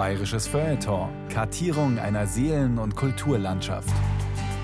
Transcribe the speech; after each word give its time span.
Bayerisches 0.00 0.46
Feuilleton. 0.46 1.10
Kartierung 1.28 1.98
einer 1.98 2.26
Seelen- 2.26 2.78
und 2.78 2.96
Kulturlandschaft. 2.96 3.92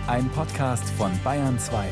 Ein 0.07 0.31
Podcast 0.31 0.89
von 0.89 1.13
Bayern 1.23 1.59
2. 1.59 1.85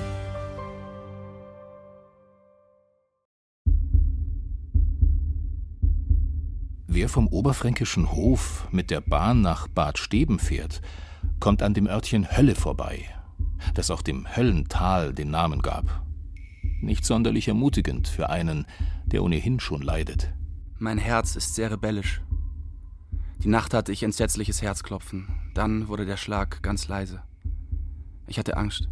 Wer 6.87 7.11
vom 7.11 7.29
oberfränkischen 7.29 8.13
Hof 8.13 8.67
mit 8.71 8.91
der 8.91 9.03
Bahn 9.03 9.43
nach 9.43 9.69
Bad 9.69 9.99
Steben 9.99 10.39
fährt, 10.39 10.81
kommt 11.39 11.63
an 11.63 11.75
dem 11.75 11.87
Örtchen 11.87 12.35
Hölle 12.35 12.55
vorbei, 12.55 13.05
das 13.75 13.91
auch 13.91 14.01
dem 14.01 14.27
Höllental 14.35 15.13
den 15.13 15.31
Namen 15.31 15.61
gab. 15.61 16.03
Nicht 16.81 17.05
sonderlich 17.05 17.49
ermutigend 17.49 18.09
für 18.09 18.31
einen, 18.31 18.65
der 19.05 19.23
ohnehin 19.23 19.61
schon 19.61 19.83
leidet. 19.83 20.33
Mein 20.79 20.97
Herz 20.97 21.37
ist 21.37 21.55
sehr 21.55 21.71
rebellisch. 21.71 22.23
Die 23.43 23.49
Nacht 23.49 23.75
hatte 23.75 23.93
ich 23.93 24.03
entsetzliches 24.03 24.63
Herzklopfen. 24.63 25.29
Dann 25.55 25.89
wurde 25.89 26.07
der 26.07 26.17
Schlag 26.17 26.63
ganz 26.63 26.89
leise. 26.89 27.23
Ich 28.27 28.39
hatte 28.39 28.57
Angst. 28.57 28.89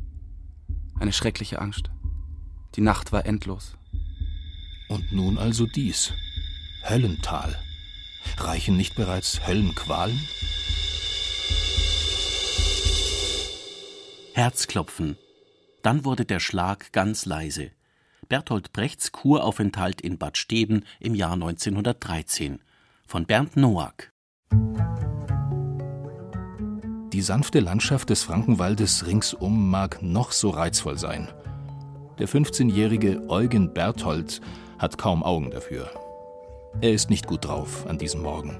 Eine 0.98 1.12
schreckliche 1.12 1.60
Angst. 1.60 1.90
Die 2.74 2.80
Nacht 2.80 3.12
war 3.12 3.26
endlos. 3.26 3.76
Und 4.88 5.10
nun 5.12 5.38
also 5.38 5.66
dies. 5.66 6.12
Höllental. 6.88 7.58
Reichen 8.36 8.76
nicht 8.76 8.94
bereits 8.94 9.46
Höllenqualen? 9.46 10.20
Herzklopfen. 14.34 15.16
Dann 15.82 16.04
wurde 16.04 16.24
der 16.24 16.40
Schlag 16.40 16.92
ganz 16.92 17.26
leise. 17.26 17.70
Bertolt 18.28 18.72
Brechts 18.72 19.12
Kuraufenthalt 19.12 20.00
in 20.00 20.18
Bad 20.18 20.38
Steben 20.38 20.84
im 21.00 21.14
Jahr 21.14 21.32
1913 21.32 22.60
von 23.06 23.26
Bernd 23.26 23.56
Noack. 23.56 24.11
Die 27.12 27.20
sanfte 27.20 27.60
Landschaft 27.60 28.10
des 28.10 28.22
Frankenwaldes 28.22 29.06
ringsum 29.06 29.70
mag 29.70 30.02
noch 30.02 30.32
so 30.32 30.50
reizvoll 30.50 30.98
sein. 30.98 31.28
Der 32.18 32.28
15-jährige 32.28 33.28
Eugen 33.28 33.72
Berthold 33.74 34.40
hat 34.78 34.98
kaum 34.98 35.22
Augen 35.22 35.50
dafür. 35.50 35.90
Er 36.80 36.92
ist 36.92 37.10
nicht 37.10 37.26
gut 37.26 37.44
drauf 37.44 37.86
an 37.86 37.98
diesem 37.98 38.22
Morgen. 38.22 38.56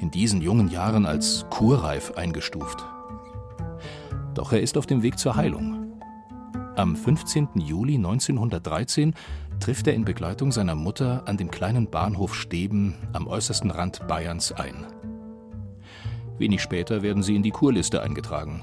In 0.00 0.10
diesen 0.10 0.40
jungen 0.40 0.68
Jahren 0.68 1.04
als 1.04 1.46
kurreif 1.50 2.12
eingestuft. 2.12 2.84
Doch 4.34 4.52
er 4.52 4.62
ist 4.62 4.78
auf 4.78 4.86
dem 4.86 5.02
Weg 5.02 5.18
zur 5.18 5.36
Heilung. 5.36 6.00
Am 6.76 6.96
15. 6.96 7.48
Juli 7.56 7.96
1913 7.96 9.14
trifft 9.60 9.86
er 9.86 9.94
in 9.94 10.04
Begleitung 10.04 10.52
seiner 10.52 10.74
Mutter 10.74 11.22
an 11.26 11.36
dem 11.36 11.50
kleinen 11.50 11.90
Bahnhof 11.90 12.34
Steben 12.34 12.94
am 13.12 13.26
äußersten 13.26 13.70
Rand 13.70 14.06
Bayerns 14.08 14.52
ein. 14.52 14.86
Wenig 16.38 16.62
später 16.62 17.02
werden 17.02 17.22
sie 17.22 17.36
in 17.36 17.42
die 17.42 17.50
Kurliste 17.50 18.02
eingetragen. 18.02 18.62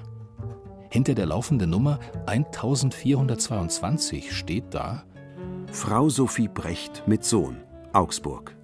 Hinter 0.89 1.15
der 1.15 1.25
laufenden 1.25 1.69
Nummer 1.69 1.99
1422 2.25 4.35
steht 4.35 4.65
da 4.71 5.03
Frau 5.71 6.09
Sophie 6.09 6.49
Brecht 6.49 7.03
mit 7.07 7.23
Sohn, 7.23 7.63
Augsburg. 7.93 8.57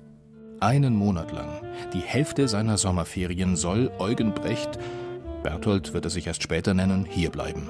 Einen 0.59 0.95
Monat 0.95 1.31
lang, 1.31 1.61
die 1.93 2.01
Hälfte 2.01 2.47
seiner 2.47 2.77
Sommerferien, 2.77 3.55
soll 3.55 3.91
Eugen 3.99 4.33
Brecht, 4.33 4.77
Berthold 5.43 5.93
wird 5.93 6.05
er 6.05 6.09
sich 6.09 6.27
erst 6.27 6.43
später 6.43 6.73
nennen, 6.73 7.05
hierbleiben. 7.05 7.69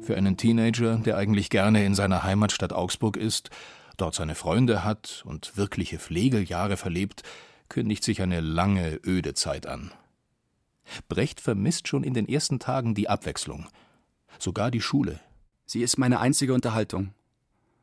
Für 0.00 0.16
einen 0.16 0.36
Teenager, 0.36 0.96
der 0.96 1.18
eigentlich 1.18 1.50
gerne 1.50 1.84
in 1.84 1.94
seiner 1.94 2.22
Heimatstadt 2.22 2.72
Augsburg 2.72 3.16
ist, 3.16 3.50
dort 3.98 4.14
seine 4.14 4.34
Freunde 4.34 4.84
hat 4.84 5.22
und 5.26 5.56
wirkliche 5.56 5.98
Pflegeljahre 5.98 6.76
verlebt, 6.76 7.22
kündigt 7.72 8.04
sich 8.04 8.20
eine 8.20 8.40
lange, 8.40 9.00
öde 9.02 9.32
Zeit 9.32 9.66
an. 9.66 9.92
Brecht 11.08 11.40
vermisst 11.40 11.88
schon 11.88 12.04
in 12.04 12.12
den 12.12 12.28
ersten 12.28 12.58
Tagen 12.58 12.94
die 12.94 13.08
Abwechslung, 13.08 13.66
sogar 14.38 14.70
die 14.70 14.82
Schule. 14.82 15.20
Sie 15.64 15.80
ist 15.80 15.96
meine 15.96 16.20
einzige 16.20 16.52
Unterhaltung. 16.52 17.14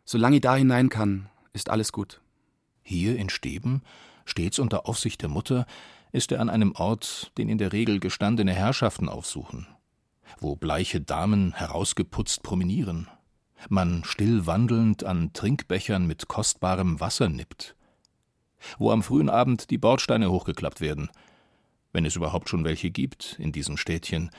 Solange 0.06 0.36
ich 0.36 0.42
da 0.44 0.56
hinein 0.56 0.90
kann, 0.90 1.28
ist 1.54 1.72
alles 1.72 1.92
gut. 1.92 2.22
Hier 2.84 3.18
in 3.18 3.30
Steben, 3.30 3.82
stets 4.26 4.60
unter 4.60 4.88
Aufsicht 4.88 5.24
der 5.24 5.30
Mutter, 5.30 5.66
ist 6.12 6.32
er 6.32 6.40
an 6.40 6.52
einem 6.52 6.74
Ort, 6.74 7.32
den 7.40 7.50
in 7.50 7.58
der 7.58 7.74
Regel 7.74 8.00
gestandene 8.00 8.54
Herrschaften 8.54 9.10
aufsuchen, 9.10 9.66
wo 10.40 10.56
bleiche 10.56 11.02
Damen 11.02 11.54
herausgeputzt 11.54 12.44
promenieren, 12.44 13.08
man 13.70 14.04
still 14.04 14.46
wandelnd 14.46 15.04
an 15.04 15.34
Trinkbechern 15.34 16.06
mit 16.06 16.28
kostbarem 16.28 17.00
Wasser 17.00 17.28
nippt, 17.28 17.76
wo 18.78 18.92
am 18.92 19.04
frühen 19.04 19.30
Abend 19.30 19.70
die 19.70 19.78
Bordsteine 19.78 20.32
hochgeklappt 20.32 20.82
werden, 20.82 21.10
wenn 21.92 22.06
es 22.06 22.16
überhaupt 22.16 22.50
schon 22.50 22.64
welche 22.64 22.92
gibt 22.92 23.38
in 23.40 23.52
diesem 23.52 23.78
Städtchen, 23.78 24.30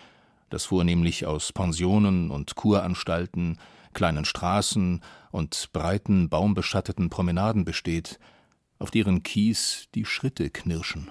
das 0.51 0.65
vornehmlich 0.65 1.27
aus 1.27 1.53
Pensionen 1.53 2.31
und 2.31 2.55
Kuranstalten, 2.57 3.59
kleinen 3.93 4.25
Straßen 4.25 5.01
und 5.31 5.71
breiten, 5.73 6.29
baumbeschatteten 6.29 7.11
Promenaden 7.11 7.65
besteht, 7.65 8.19
auf 8.79 8.91
deren 8.91 9.23
Kies 9.23 9.89
die 9.95 10.05
Schritte 10.05 10.51
knirschen. 10.51 11.09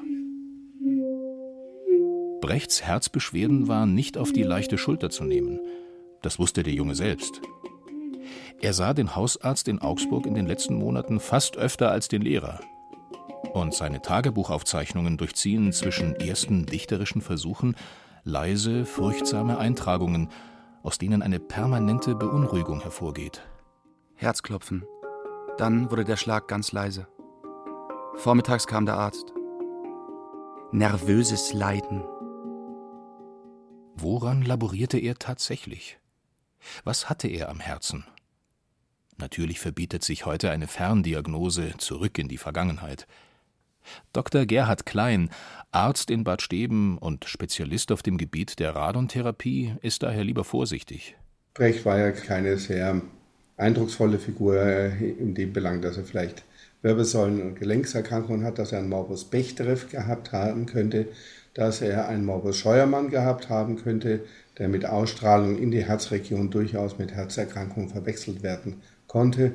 Brechts 2.41 2.81
Herzbeschwerden 2.81 3.67
waren 3.67 3.93
nicht 3.93 4.17
auf 4.17 4.31
die 4.31 4.43
leichte 4.43 4.77
Schulter 4.77 5.09
zu 5.09 5.23
nehmen. 5.23 5.59
Das 6.21 6.39
wusste 6.39 6.63
der 6.63 6.73
Junge 6.73 6.95
selbst. 6.95 7.41
Er 8.61 8.73
sah 8.73 8.93
den 8.93 9.15
Hausarzt 9.15 9.67
in 9.67 9.79
Augsburg 9.79 10.25
in 10.25 10.35
den 10.35 10.47
letzten 10.47 10.75
Monaten 10.75 11.19
fast 11.19 11.57
öfter 11.57 11.91
als 11.91 12.07
den 12.07 12.21
Lehrer. 12.21 12.59
Und 13.53 13.73
seine 13.73 14.01
Tagebuchaufzeichnungen 14.01 15.17
durchziehen 15.17 15.71
zwischen 15.73 16.15
ersten 16.15 16.65
dichterischen 16.65 17.21
Versuchen 17.21 17.75
leise, 18.23 18.85
furchtsame 18.85 19.57
Eintragungen, 19.57 20.29
aus 20.83 20.97
denen 20.97 21.21
eine 21.21 21.39
permanente 21.39 22.15
Beunruhigung 22.15 22.81
hervorgeht. 22.81 23.41
Herzklopfen. 24.15 24.85
Dann 25.57 25.91
wurde 25.91 26.05
der 26.05 26.17
Schlag 26.17 26.47
ganz 26.47 26.71
leise. 26.71 27.07
Vormittags 28.15 28.67
kam 28.67 28.85
der 28.85 28.95
Arzt. 28.95 29.33
Nervöses 30.71 31.53
Leiden. 31.53 32.03
Woran 33.95 34.43
laborierte 34.43 34.97
er 34.97 35.15
tatsächlich? 35.15 35.99
Was 36.83 37.09
hatte 37.09 37.27
er 37.27 37.49
am 37.49 37.59
Herzen? 37.59 38.05
Natürlich 39.17 39.59
verbietet 39.59 40.03
sich 40.03 40.25
heute 40.25 40.51
eine 40.51 40.67
Ferndiagnose 40.67 41.73
zurück 41.77 42.17
in 42.17 42.29
die 42.29 42.37
Vergangenheit. 42.37 43.07
Dr. 44.13 44.45
Gerhard 44.45 44.85
Klein, 44.85 45.29
Arzt 45.71 46.09
in 46.09 46.23
Bad 46.23 46.41
Steben 46.41 46.97
und 46.97 47.25
Spezialist 47.25 47.91
auf 47.91 48.01
dem 48.01 48.17
Gebiet 48.17 48.59
der 48.59 48.75
Radontherapie, 48.75 49.75
ist 49.81 50.03
daher 50.03 50.23
lieber 50.23 50.43
vorsichtig. 50.43 51.15
Brecht 51.53 51.85
war 51.85 51.97
ja 51.97 52.11
keine 52.11 52.57
sehr 52.57 53.01
eindrucksvolle 53.57 54.19
Figur 54.19 54.55
äh, 54.55 55.09
in 55.11 55.35
dem 55.35 55.53
Belang, 55.53 55.81
dass 55.81 55.97
er 55.97 56.05
vielleicht 56.05 56.43
Wirbelsäulen- 56.81 57.41
und 57.41 57.55
Gelenkserkrankungen 57.59 58.45
hat, 58.45 58.57
dass 58.57 58.71
er 58.71 58.79
einen 58.79 58.89
Morbus 58.89 59.25
Bechterew 59.25 59.87
gehabt 59.91 60.31
haben 60.31 60.65
könnte, 60.65 61.07
dass 61.53 61.81
er 61.81 62.07
einen 62.07 62.25
Morbus 62.25 62.57
Scheuermann 62.57 63.09
gehabt 63.09 63.49
haben 63.49 63.75
könnte, 63.75 64.21
der 64.57 64.69
mit 64.69 64.85
Ausstrahlung 64.85 65.57
in 65.57 65.71
die 65.71 65.83
Herzregion 65.83 66.49
durchaus 66.49 66.97
mit 66.97 67.11
Herzerkrankungen 67.11 67.89
verwechselt 67.89 68.43
werden 68.43 68.81
konnte. 69.07 69.53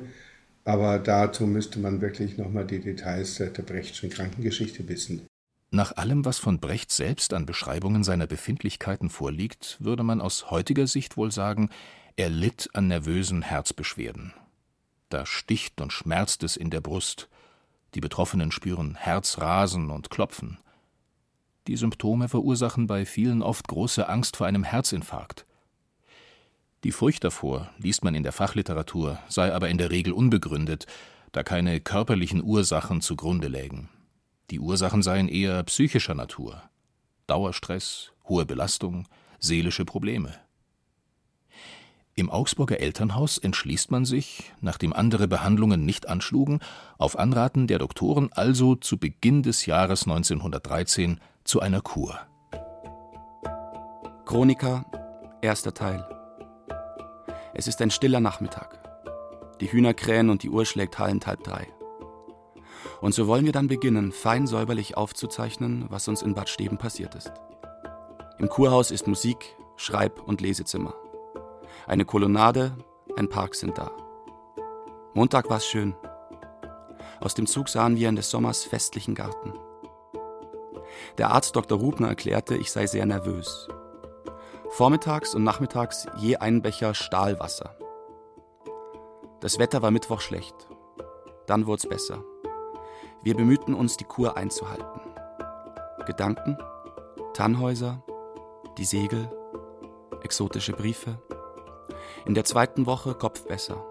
Aber 0.65 0.99
dazu 0.99 1.45
müsste 1.45 1.79
man 1.79 2.01
wirklich 2.01 2.37
nochmal 2.37 2.65
die 2.65 2.79
Details 2.79 3.35
der 3.35 3.49
Brechtschen 3.49 4.09
Krankengeschichte 4.09 4.87
wissen. 4.89 5.27
Nach 5.69 5.95
allem, 5.95 6.25
was 6.25 6.39
von 6.39 6.59
Brecht 6.59 6.91
selbst 6.91 7.33
an 7.33 7.45
Beschreibungen 7.45 8.03
seiner 8.03 8.27
Befindlichkeiten 8.27 9.09
vorliegt, 9.09 9.77
würde 9.79 10.03
man 10.03 10.21
aus 10.21 10.49
heutiger 10.49 10.87
Sicht 10.87 11.17
wohl 11.17 11.31
sagen, 11.31 11.69
er 12.15 12.29
litt 12.29 12.69
an 12.73 12.87
nervösen 12.87 13.41
Herzbeschwerden. 13.41 14.33
Da 15.09 15.25
sticht 15.25 15.81
und 15.81 15.93
schmerzt 15.93 16.43
es 16.43 16.55
in 16.55 16.69
der 16.69 16.81
Brust. 16.81 17.29
Die 17.93 18.01
Betroffenen 18.01 18.51
spüren 18.51 18.95
Herzrasen 18.95 19.91
und 19.91 20.09
Klopfen. 20.09 20.57
Die 21.67 21.77
Symptome 21.77 22.27
verursachen 22.27 22.87
bei 22.87 23.05
vielen 23.05 23.41
oft 23.41 23.67
große 23.67 24.07
Angst 24.07 24.37
vor 24.37 24.47
einem 24.47 24.63
Herzinfarkt. 24.63 25.45
Die 26.85 26.91
Furcht 26.91 27.23
davor, 27.23 27.71
liest 27.79 28.03
man 28.03 28.13
in 28.13 28.21
der 28.21 28.31
Fachliteratur, 28.31 29.17
sei 29.27 29.51
aber 29.51 29.69
in 29.69 29.79
der 29.79 29.89
Regel 29.89 30.13
unbegründet, 30.13 30.85
da 31.31 31.41
keine 31.41 31.79
körperlichen 31.79 32.43
Ursachen 32.43 33.01
zugrunde 33.01 33.47
lägen. 33.47 33.89
Die 34.51 34.59
Ursachen 34.59 35.01
seien 35.01 35.27
eher 35.27 35.63
psychischer 35.63 36.13
Natur. 36.13 36.61
Dauerstress, 37.25 38.11
hohe 38.29 38.45
Belastung, 38.45 39.07
seelische 39.39 39.83
Probleme. 39.83 40.35
Im 42.13 42.29
Augsburger 42.29 42.79
Elternhaus 42.79 43.39
entschließt 43.39 43.89
man 43.89 44.05
sich, 44.05 44.53
nachdem 44.61 44.93
andere 44.93 45.27
Behandlungen 45.27 45.85
nicht 45.85 46.07
anschlugen, 46.07 46.59
auf 46.99 47.17
Anraten 47.17 47.65
der 47.65 47.79
Doktoren 47.79 48.31
also 48.31 48.75
zu 48.75 48.99
Beginn 48.99 49.41
des 49.41 49.65
Jahres 49.65 50.03
1913 50.03 51.19
zu 51.45 51.61
einer 51.61 51.81
Kur. 51.81 52.19
Chroniker, 54.25 54.85
erster 55.41 55.73
Teil. 55.73 56.14
Es 57.57 57.67
ist 57.67 57.81
ein 57.81 57.89
stiller 57.89 58.19
Nachmittag. 58.19 58.81
Die 59.61 59.71
Hühner 59.71 59.93
krähen 59.93 60.29
und 60.29 60.43
die 60.43 60.49
Uhr 60.49 60.65
schlägt 60.65 60.99
hallend 60.99 61.25
halb 61.25 61.41
drei. 61.43 61.67
Und 62.99 63.13
so 63.13 63.27
wollen 63.27 63.45
wir 63.45 63.53
dann 63.53 63.69
beginnen, 63.69 64.11
fein 64.11 64.45
säuberlich 64.45 64.97
aufzuzeichnen, 64.97 65.85
was 65.87 66.09
uns 66.09 66.21
in 66.21 66.33
Bad 66.33 66.49
Steben 66.49 66.77
passiert 66.77 67.15
ist. 67.15 67.31
Im 68.39 68.49
Kurhaus 68.49 68.91
ist 68.91 69.07
Musik, 69.07 69.55
Schreib- 69.77 70.21
und 70.21 70.41
Lesezimmer. 70.41 70.95
Eine 71.87 72.03
Kolonnade, 72.03 72.75
ein 73.15 73.29
Park 73.29 73.55
sind 73.55 73.77
da. 73.77 73.89
Montag 75.13 75.49
war 75.49 75.57
es 75.57 75.65
schön. 75.65 75.95
Aus 77.21 77.35
dem 77.35 77.47
Zug 77.47 77.69
sahen 77.69 77.95
wir 77.95 78.09
in 78.09 78.17
des 78.17 78.29
Sommers 78.29 78.65
festlichen 78.65 79.15
Garten. 79.15 79.53
Der 81.17 81.31
Arzt 81.31 81.55
Dr. 81.55 81.79
Rubner 81.79 82.09
erklärte, 82.09 82.57
ich 82.57 82.69
sei 82.69 82.85
sehr 82.85 83.05
nervös. 83.05 83.69
Vormittags 84.75 85.33
und 85.33 85.45
nachmittags 85.45 86.05
je 86.17 86.35
ein 86.35 86.61
Becher 86.61 86.93
Stahlwasser. 86.93 87.77
Das 89.39 89.57
Wetter 89.57 89.81
war 89.81 89.89
Mittwoch 89.89 90.19
schlecht. 90.19 90.53
Dann 91.47 91.65
wurde 91.65 91.83
es 91.83 91.87
besser. 91.87 92.21
Wir 93.23 93.37
bemühten 93.37 93.73
uns, 93.73 93.95
die 93.95 94.03
Kur 94.03 94.35
einzuhalten. 94.35 94.99
Gedanken, 96.05 96.57
Tannhäuser, 97.33 98.03
die 98.77 98.83
Segel, 98.83 99.31
exotische 100.23 100.73
Briefe. 100.73 101.21
In 102.25 102.33
der 102.33 102.43
zweiten 102.43 102.85
Woche 102.85 103.13
Kopf 103.13 103.47
besser. 103.47 103.81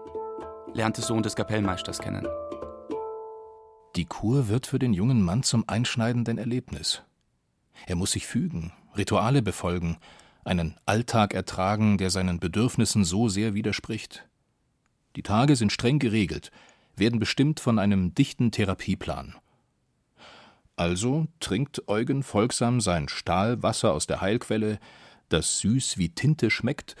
Lernte 0.71 1.01
Sohn 1.01 1.23
des 1.23 1.35
Kapellmeisters 1.35 1.97
kennen. 1.97 2.27
Die 3.95 4.05
Kur 4.05 4.49
wird 4.49 4.67
für 4.67 4.77
den 4.77 4.93
jungen 4.93 5.23
Mann 5.23 5.41
zum 5.41 5.63
einschneidenden 5.65 6.37
Erlebnis. 6.37 7.01
Er 7.87 7.95
muss 7.95 8.11
sich 8.11 8.27
fügen, 8.27 8.71
Rituale 8.95 9.41
befolgen, 9.41 9.97
einen 10.45 10.77
Alltag 10.85 11.33
ertragen, 11.33 11.97
der 11.97 12.09
seinen 12.09 12.39
Bedürfnissen 12.39 13.03
so 13.03 13.27
sehr 13.27 13.53
widerspricht. 13.53 14.27
Die 15.15 15.23
Tage 15.23 15.55
sind 15.55 15.71
streng 15.71 15.99
geregelt, 15.99 16.51
werden 16.95 17.19
bestimmt 17.19 17.59
von 17.59 17.79
einem 17.79 18.13
dichten 18.13 18.51
Therapieplan. 18.51 19.35
Also 20.77 21.27
trinkt 21.39 21.87
Eugen 21.87 22.21
folgsam 22.21 22.81
sein 22.81 23.07
Stahlwasser 23.07 23.93
aus 23.93 24.07
der 24.07 24.21
Heilquelle, 24.21 24.79
das 25.29 25.59
süß 25.59 25.97
wie 25.97 26.09
Tinte 26.09 26.51
schmeckt 26.51 26.95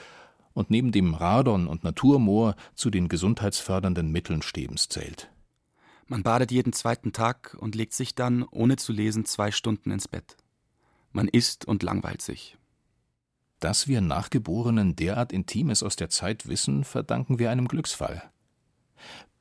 und 0.53 0.71
neben 0.71 0.91
dem 0.91 1.13
Radon 1.13 1.67
und 1.67 1.83
Naturmoor 1.83 2.55
zu 2.73 2.89
den 2.89 3.09
gesundheitsfördernden 3.09 4.11
Mitteln 4.11 4.41
Stebens 4.41 4.87
zählt. 4.87 5.29
Man 6.07 6.23
badet 6.23 6.51
jeden 6.51 6.71
zweiten 6.71 7.13
Tag 7.13 7.57
und 7.59 7.75
legt 7.75 7.93
sich 7.93 8.15
dann, 8.15 8.43
ohne 8.43 8.77
zu 8.77 8.93
lesen, 8.93 9.25
zwei 9.25 9.51
Stunden 9.51 9.91
ins 9.91 10.07
Bett. 10.07 10.37
Man 11.11 11.27
isst 11.27 11.65
und 11.65 11.83
langweilt 11.83 12.21
sich. 12.21 12.57
Dass 13.59 13.87
wir 13.87 14.01
Nachgeborenen 14.01 14.95
derart 14.95 15.31
Intimes 15.31 15.81
aus 15.81 15.95
der 15.95 16.09
Zeit 16.09 16.47
wissen, 16.47 16.83
verdanken 16.83 17.39
wir 17.39 17.51
einem 17.51 17.67
Glücksfall. 17.67 18.23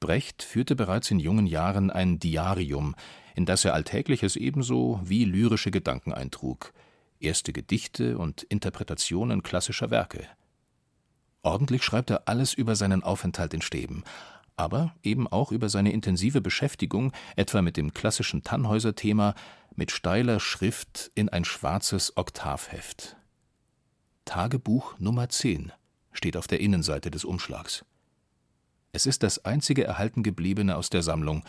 Brecht 0.01 0.43
führte 0.43 0.77
bereits 0.77 1.11
in 1.11 1.19
jungen 1.19 1.47
Jahren 1.47 1.91
ein 1.91 2.19
Diarium, 2.19 2.95
in 3.35 3.47
das 3.47 3.65
er 3.65 3.75
Alltägliches 3.75 4.37
ebenso 4.37 5.01
wie 5.03 5.25
lyrische 5.25 5.71
Gedanken 5.71 6.13
eintrug, 6.13 6.73
erste 7.19 7.53
Gedichte 7.53 8.19
und 8.19 8.43
Interpretationen 8.45 9.43
klassischer 9.43 9.91
Werke. 9.91 10.27
Ordentlich 11.43 11.83
schreibt 11.83 12.11
er 12.11 12.29
alles 12.29 12.55
über 12.55 12.77
seinen 12.77 13.03
Aufenthalt 13.03 13.53
in 13.55 13.63
Steben, 13.63 14.05
aber 14.57 14.95
eben 15.03 15.27
auch 15.27 15.53
über 15.53 15.69
seine 15.69 15.93
intensive 15.93 16.41
Beschäftigung, 16.41 17.13
etwa 17.37 17.61
mit 17.61 17.77
dem 17.77 17.93
klassischen 17.93 18.43
Tannhäuser-Thema, 18.43 19.35
mit 19.75 19.91
steiler 19.91 20.39
Schrift 20.39 21.11
in 21.15 21.29
ein 21.29 21.45
schwarzes 21.45 22.17
Oktavheft. 22.17 23.17
Tagebuch 24.25 24.99
Nummer 24.99 25.29
10 25.29 25.73
steht 26.13 26.37
auf 26.37 26.47
der 26.47 26.61
Innenseite 26.61 27.11
des 27.11 27.25
Umschlags. 27.25 27.85
Es 28.93 29.07
ist 29.07 29.23
das 29.23 29.45
einzige 29.45 29.85
erhalten 29.85 30.23
gebliebene 30.23 30.77
aus 30.77 30.89
der 30.89 31.03
Sammlung 31.03 31.45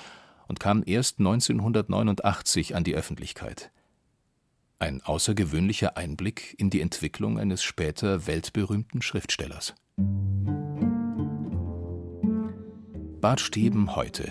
und 0.47 0.59
kam 0.59 0.83
erst 0.85 1.19
1989 1.19 2.75
an 2.75 2.83
die 2.83 2.95
Öffentlichkeit. 2.95 3.71
Ein 4.77 5.01
außergewöhnlicher 5.01 5.95
Einblick 5.95 6.55
in 6.57 6.69
die 6.69 6.81
Entwicklung 6.81 7.39
eines 7.39 7.63
später 7.63 8.27
weltberühmten 8.27 9.01
Schriftstellers. 9.01 9.73
Bad 13.21 13.39
Steben 13.39 13.95
heute. 13.95 14.29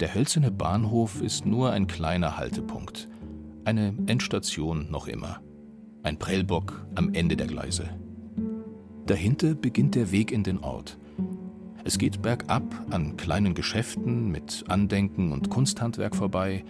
Der 0.00 0.14
hölzerne 0.14 0.50
Bahnhof 0.50 1.20
ist 1.20 1.44
nur 1.44 1.72
ein 1.72 1.88
kleiner 1.88 2.36
Haltepunkt, 2.36 3.08
eine 3.64 3.94
Endstation 4.06 4.90
noch 4.90 5.08
immer, 5.08 5.40
ein 6.08 6.18
Prellbock 6.18 6.86
am 6.94 7.12
Ende 7.12 7.36
der 7.36 7.46
Gleise. 7.46 7.90
Dahinter 9.04 9.54
beginnt 9.54 9.94
der 9.94 10.10
Weg 10.10 10.32
in 10.32 10.42
den 10.42 10.58
Ort. 10.58 10.96
Es 11.84 11.98
geht 11.98 12.22
bergab 12.22 12.64
an 12.88 13.18
kleinen 13.18 13.52
Geschäften 13.52 14.30
mit 14.30 14.64
Andenken 14.68 15.32
und 15.32 15.50
Kunsthandwerk 15.50 16.16
vorbei, 16.16 16.64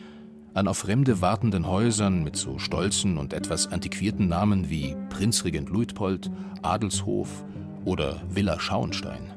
an 0.55 0.67
auf 0.67 0.79
Fremde 0.79 1.21
wartenden 1.21 1.69
Häusern 1.69 2.25
mit 2.25 2.35
so 2.35 2.59
stolzen 2.59 3.17
und 3.17 3.33
etwas 3.33 3.69
antiquierten 3.69 4.27
Namen 4.27 4.71
wie 4.71 4.97
Prinzregent 5.09 5.69
Luitpold, 5.69 6.33
Adelshof 6.63 7.45
oder 7.85 8.21
Villa 8.29 8.59
Schauenstein. 8.59 9.35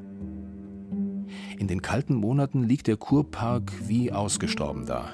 In 1.59 1.67
den 1.67 1.83
kalten 1.83 2.15
Monaten 2.15 2.63
liegt 2.63 2.87
der 2.87 2.97
Kurpark 2.97 3.71
wie 3.87 4.11
ausgestorben 4.11 4.87
da. 4.87 5.11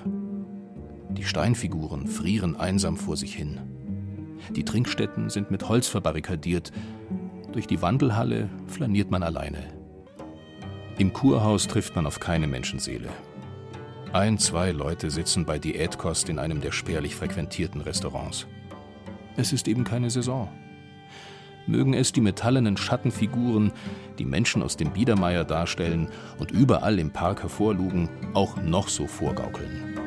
Die 1.09 1.25
Steinfiguren 1.25 2.07
frieren 2.07 2.55
einsam 2.55 2.95
vor 2.95 3.17
sich 3.17 3.35
hin. 3.35 3.76
Die 4.51 4.63
Trinkstätten 4.63 5.29
sind 5.29 5.51
mit 5.51 5.67
Holz 5.67 5.87
verbarrikadiert. 5.87 6.71
Durch 7.51 7.67
die 7.67 7.81
Wandelhalle 7.81 8.49
flaniert 8.67 9.11
man 9.11 9.23
alleine. 9.23 9.63
Im 10.97 11.13
Kurhaus 11.13 11.67
trifft 11.67 11.95
man 11.95 12.05
auf 12.05 12.19
keine 12.19 12.47
Menschenseele. 12.47 13.09
Ein, 14.13 14.37
zwei 14.37 14.71
Leute 14.71 15.11
sitzen 15.11 15.45
bei 15.45 15.59
Diätkost 15.59 16.29
in 16.29 16.39
einem 16.39 16.61
der 16.61 16.71
spärlich 16.71 17.15
frequentierten 17.15 17.81
Restaurants. 17.81 18.47
Es 19.35 19.53
ist 19.53 19.67
eben 19.67 19.83
keine 19.83 20.09
Saison 20.09 20.49
mögen 21.67 21.93
es 21.93 22.11
die 22.11 22.21
metallenen 22.21 22.77
Schattenfiguren, 22.77 23.71
die 24.17 24.25
Menschen 24.25 24.63
aus 24.63 24.77
dem 24.77 24.91
Biedermeier 24.91 25.43
darstellen 25.43 26.09
und 26.39 26.51
überall 26.51 26.99
im 26.99 27.11
Park 27.11 27.43
hervorlugen, 27.43 28.09
auch 28.33 28.57
noch 28.57 28.87
so 28.87 29.07
vorgaukeln. 29.07 30.06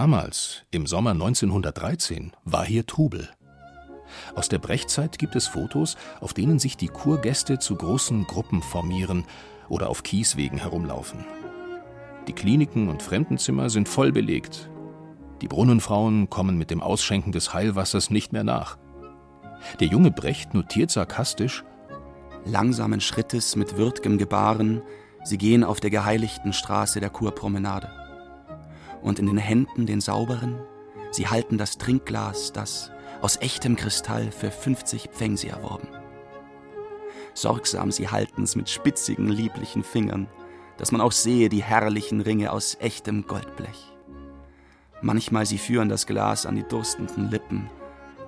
Damals, 0.00 0.62
im 0.70 0.86
Sommer 0.86 1.10
1913, 1.10 2.32
war 2.46 2.64
hier 2.64 2.86
Trubel. 2.86 3.28
Aus 4.34 4.48
der 4.48 4.58
Brechzeit 4.58 5.18
gibt 5.18 5.36
es 5.36 5.46
Fotos, 5.46 5.98
auf 6.22 6.32
denen 6.32 6.58
sich 6.58 6.78
die 6.78 6.88
Kurgäste 6.88 7.58
zu 7.58 7.76
großen 7.76 8.24
Gruppen 8.24 8.62
formieren 8.62 9.26
oder 9.68 9.90
auf 9.90 10.02
Kieswegen 10.02 10.56
herumlaufen. 10.56 11.26
Die 12.28 12.32
Kliniken 12.32 12.88
und 12.88 13.02
Fremdenzimmer 13.02 13.68
sind 13.68 13.90
voll 13.90 14.10
belegt, 14.10 14.70
die 15.42 15.48
Brunnenfrauen 15.48 16.30
kommen 16.30 16.56
mit 16.56 16.70
dem 16.70 16.80
Ausschenken 16.80 17.32
des 17.32 17.52
Heilwassers 17.52 18.08
nicht 18.08 18.32
mehr 18.32 18.44
nach. 18.44 18.78
Der 19.80 19.88
junge 19.88 20.12
Brecht 20.12 20.54
notiert 20.54 20.90
sarkastisch: 20.90 21.62
Langsamen 22.46 23.02
Schrittes 23.02 23.54
mit 23.54 23.74
würd'gem 23.74 24.16
Gebaren, 24.16 24.80
sie 25.24 25.36
gehen 25.36 25.62
auf 25.62 25.78
der 25.78 25.90
geheiligten 25.90 26.54
Straße 26.54 27.00
der 27.00 27.10
Kurpromenade. 27.10 27.99
Und 29.02 29.18
in 29.18 29.26
den 29.26 29.38
Händen 29.38 29.86
den 29.86 30.00
sauberen, 30.00 30.58
sie 31.10 31.26
halten 31.28 31.58
das 31.58 31.78
Trinkglas, 31.78 32.52
das 32.52 32.90
aus 33.22 33.36
echtem 33.40 33.76
Kristall 33.76 34.30
für 34.30 34.50
50 34.50 35.10
Pfengsi 35.10 35.48
erworben. 35.48 35.88
Sorgsam 37.34 37.90
sie 37.90 38.08
halten's 38.08 38.56
mit 38.56 38.68
spitzigen, 38.68 39.28
lieblichen 39.28 39.84
Fingern, 39.84 40.28
dass 40.76 40.92
man 40.92 41.00
auch 41.00 41.12
sehe 41.12 41.48
die 41.48 41.62
herrlichen 41.62 42.20
Ringe 42.20 42.52
aus 42.52 42.76
echtem 42.80 43.26
Goldblech. 43.26 43.92
Manchmal 45.02 45.46
sie 45.46 45.58
führen 45.58 45.88
das 45.88 46.06
Glas 46.06 46.46
an 46.46 46.56
die 46.56 46.62
durstenden 46.62 47.30
Lippen 47.30 47.70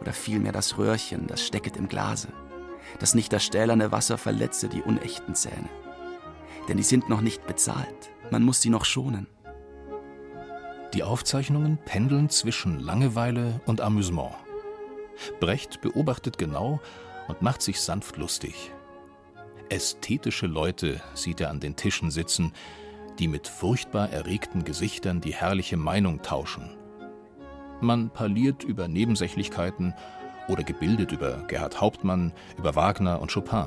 oder 0.00 0.12
vielmehr 0.12 0.52
das 0.52 0.78
Röhrchen, 0.78 1.26
das 1.26 1.44
stecket 1.46 1.76
im 1.76 1.88
Glase, 1.88 2.28
dass 2.98 3.14
nicht 3.14 3.32
das 3.32 3.44
stählerne 3.44 3.92
Wasser 3.92 4.18
verletze 4.18 4.68
die 4.68 4.82
unechten 4.82 5.34
Zähne. 5.34 5.68
Denn 6.68 6.76
die 6.76 6.82
sind 6.82 7.08
noch 7.08 7.20
nicht 7.20 7.46
bezahlt, 7.46 8.10
man 8.30 8.42
muss 8.42 8.60
sie 8.60 8.70
noch 8.70 8.84
schonen. 8.84 9.26
Die 10.94 11.02
Aufzeichnungen 11.02 11.78
pendeln 11.87 12.28
zwischen 12.28 12.78
Langeweile 12.78 13.61
und 13.66 13.80
Amüsement. 13.80 14.34
Brecht 15.40 15.80
beobachtet 15.80 16.37
genau 16.37 16.80
und 17.28 17.40
macht 17.40 17.62
sich 17.62 17.80
sanft 17.80 18.18
lustig. 18.18 18.72
Ästhetische 19.70 20.46
Leute 20.46 21.00
sieht 21.14 21.40
er 21.40 21.49
an 21.49 21.61
den 21.61 21.76
Tischen 21.76 22.11
sitzen, 22.11 22.52
die 23.18 23.26
mit 23.26 23.49
furchtbar 23.49 24.11
erregten 24.11 24.64
Gesichtern 24.64 25.22
die 25.22 25.34
herrliche 25.34 25.78
Meinung 25.78 26.20
tauschen. 26.20 26.76
Man 27.80 28.11
parliert 28.11 28.62
über 28.62 28.87
Nebensächlichkeiten 28.87 29.94
oder 30.49 30.62
gebildet 30.62 31.12
über 31.12 31.44
Gerhard 31.49 31.80
Hauptmann, 31.80 32.32
über 32.58 32.75
Wagner 32.75 33.20
und 33.20 33.32
Chopin. 33.32 33.66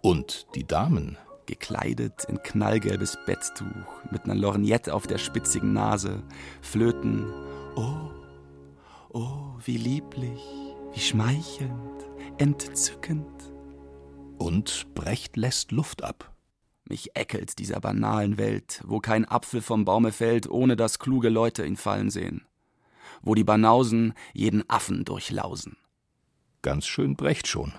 Und 0.00 0.46
die 0.54 0.66
Damen, 0.66 1.18
gekleidet 1.46 2.24
in 2.24 2.42
knallgelbes 2.42 3.18
Betttuch, 3.26 4.04
mit 4.10 4.24
einer 4.24 4.34
Lorgnette 4.34 4.94
auf 4.94 5.06
der 5.06 5.18
spitzigen 5.18 5.72
Nase, 5.72 6.22
flöten. 6.62 7.32
Oh, 7.76 8.10
oh, 9.12 9.54
wie 9.64 9.76
lieblich, 9.76 10.40
wie 10.92 11.00
schmeichelnd, 11.00 12.04
entzückend. 12.38 13.52
Und 14.38 14.94
Brecht 14.94 15.36
lässt 15.36 15.72
Luft 15.72 16.02
ab. 16.02 16.34
Mich 16.86 17.16
eckelt 17.16 17.58
dieser 17.58 17.80
banalen 17.80 18.36
Welt, 18.36 18.82
wo 18.84 19.00
kein 19.00 19.24
Apfel 19.24 19.62
vom 19.62 19.84
Baume 19.84 20.12
fällt, 20.12 20.48
ohne 20.48 20.76
dass 20.76 20.98
kluge 20.98 21.30
Leute 21.30 21.64
ihn 21.64 21.76
fallen 21.76 22.10
sehen. 22.10 22.46
Wo 23.22 23.34
die 23.34 23.44
Banausen 23.44 24.12
jeden 24.34 24.68
Affen 24.68 25.04
durchlausen. 25.04 25.78
Ganz 26.60 26.86
schön 26.86 27.16
Brecht 27.16 27.46
schon. 27.46 27.72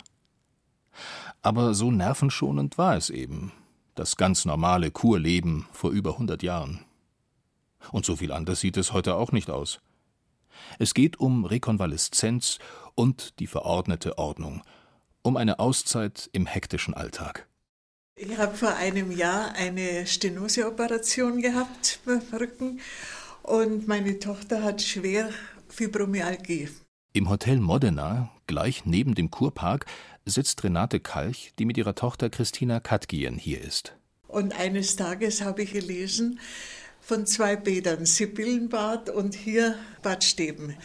Aber 1.46 1.76
so 1.76 1.92
nervenschonend 1.92 2.80
war 2.80 2.98
es 2.98 3.12
eben, 3.12 3.52
das 3.94 4.18
ganz 4.18 4.46
normale 4.46 4.90
Kurleben 4.90 5.68
vor 5.72 5.92
über 5.92 6.18
hundert 6.18 6.42
Jahren. 6.42 6.84
Und 7.92 8.04
so 8.04 8.16
viel 8.16 8.32
anders 8.32 8.62
sieht 8.62 8.78
es 8.78 8.94
heute 8.94 9.14
auch 9.14 9.32
nicht 9.32 9.52
aus. 9.52 9.80
Es 10.80 10.96
geht 10.96 11.20
um 11.20 11.46
Rekonvaleszenz 11.46 12.58
und 12.96 13.38
die 13.38 13.46
verordnete 13.46 14.18
Ordnung, 14.18 14.64
um 15.22 15.38
eine 15.38 15.60
Auszeit 15.60 16.32
im 16.34 16.48
hektischen 16.48 16.96
Alltag. 16.96 17.48
Ich 18.16 18.36
habe 18.40 18.56
vor 18.56 18.74
einem 18.78 19.12
Jahr 19.12 19.54
eine 19.54 20.08
Stenoseoperation 20.08 21.44
gehabt 21.44 22.00
beim 22.06 22.24
Rücken 22.34 22.80
und 23.44 23.88
meine 23.88 24.18
Tochter 24.18 24.64
hat 24.64 24.82
schwer 24.82 25.30
Fibromyalgie. 25.70 26.70
Im 27.14 27.30
Hotel 27.30 27.60
Modena, 27.60 28.32
gleich 28.48 28.86
neben 28.86 29.16
dem 29.16 29.32
Kurpark, 29.32 29.86
sitzt 30.26 30.64
Renate 30.64 31.00
Kalch, 31.00 31.54
die 31.60 31.66
mit 31.66 31.78
ihrer 31.78 31.96
Tochter 31.96 32.30
Christina 32.30 32.80
Katgien 32.80 33.38
hier 33.38 33.62
ist. 33.62 33.96
Und 34.28 34.60
eines 34.60 34.96
Tages 34.96 35.42
habe 35.42 35.64
ich 35.64 35.74
gelesen 35.74 36.40
von 37.00 37.26
zwei 37.26 37.56
Bädern, 37.56 38.06
Sibyllenbad 38.06 39.10
und 39.10 39.36
hier 39.36 39.76
Bad 40.02 40.24
Steben. 40.24 40.76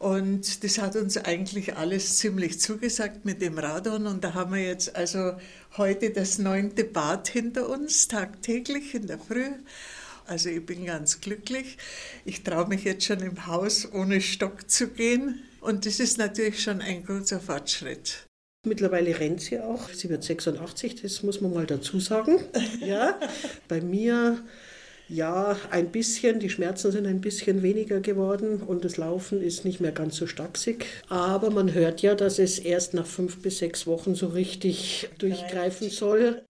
Und 0.00 0.64
das 0.64 0.78
hat 0.78 0.96
uns 0.96 1.18
eigentlich 1.18 1.76
alles 1.76 2.16
ziemlich 2.16 2.58
zugesagt 2.58 3.26
mit 3.26 3.42
dem 3.42 3.58
Radon. 3.58 4.06
Und 4.06 4.24
da 4.24 4.32
haben 4.32 4.54
wir 4.54 4.62
jetzt 4.62 4.96
also 4.96 5.34
heute 5.76 6.08
das 6.10 6.38
neunte 6.38 6.84
Bad 6.84 7.28
hinter 7.28 7.68
uns, 7.68 8.08
tagtäglich 8.08 8.94
in 8.94 9.06
der 9.06 9.18
Früh. 9.18 9.50
Also 10.26 10.48
ich 10.48 10.64
bin 10.64 10.86
ganz 10.86 11.20
glücklich. 11.20 11.76
Ich 12.24 12.42
traue 12.44 12.66
mich 12.68 12.84
jetzt 12.84 13.04
schon 13.04 13.20
im 13.20 13.46
Haus 13.46 13.92
ohne 13.92 14.22
Stock 14.22 14.70
zu 14.70 14.88
gehen. 14.88 15.42
Und 15.60 15.86
das 15.86 16.00
ist 16.00 16.18
natürlich 16.18 16.62
schon 16.62 16.80
ein 16.80 17.04
großer 17.04 17.40
Fortschritt. 17.40 18.26
Mittlerweile 18.66 19.18
rennt 19.18 19.40
sie 19.40 19.58
auch. 19.58 19.88
Sie 19.88 20.10
wird 20.10 20.22
86, 20.22 21.00
das 21.00 21.22
muss 21.22 21.40
man 21.40 21.54
mal 21.54 21.66
dazu 21.66 22.00
sagen. 22.00 22.38
Ja, 22.80 23.18
bei 23.68 23.80
mir 23.80 24.42
ja, 25.08 25.56
ein 25.70 25.90
bisschen. 25.90 26.38
Die 26.38 26.50
Schmerzen 26.50 26.92
sind 26.92 27.06
ein 27.06 27.20
bisschen 27.20 27.62
weniger 27.62 28.00
geworden 28.00 28.62
und 28.62 28.84
das 28.84 28.96
Laufen 28.96 29.42
ist 29.42 29.64
nicht 29.64 29.80
mehr 29.80 29.92
ganz 29.92 30.16
so 30.16 30.26
stachsig. 30.26 30.86
Aber 31.08 31.50
man 31.50 31.74
hört 31.74 32.00
ja, 32.00 32.14
dass 32.14 32.38
es 32.38 32.58
erst 32.58 32.94
nach 32.94 33.06
fünf 33.06 33.42
bis 33.42 33.58
sechs 33.58 33.86
Wochen 33.86 34.14
so 34.14 34.28
richtig 34.28 35.08
durchgreifen 35.18 35.90
soll. 35.90 36.42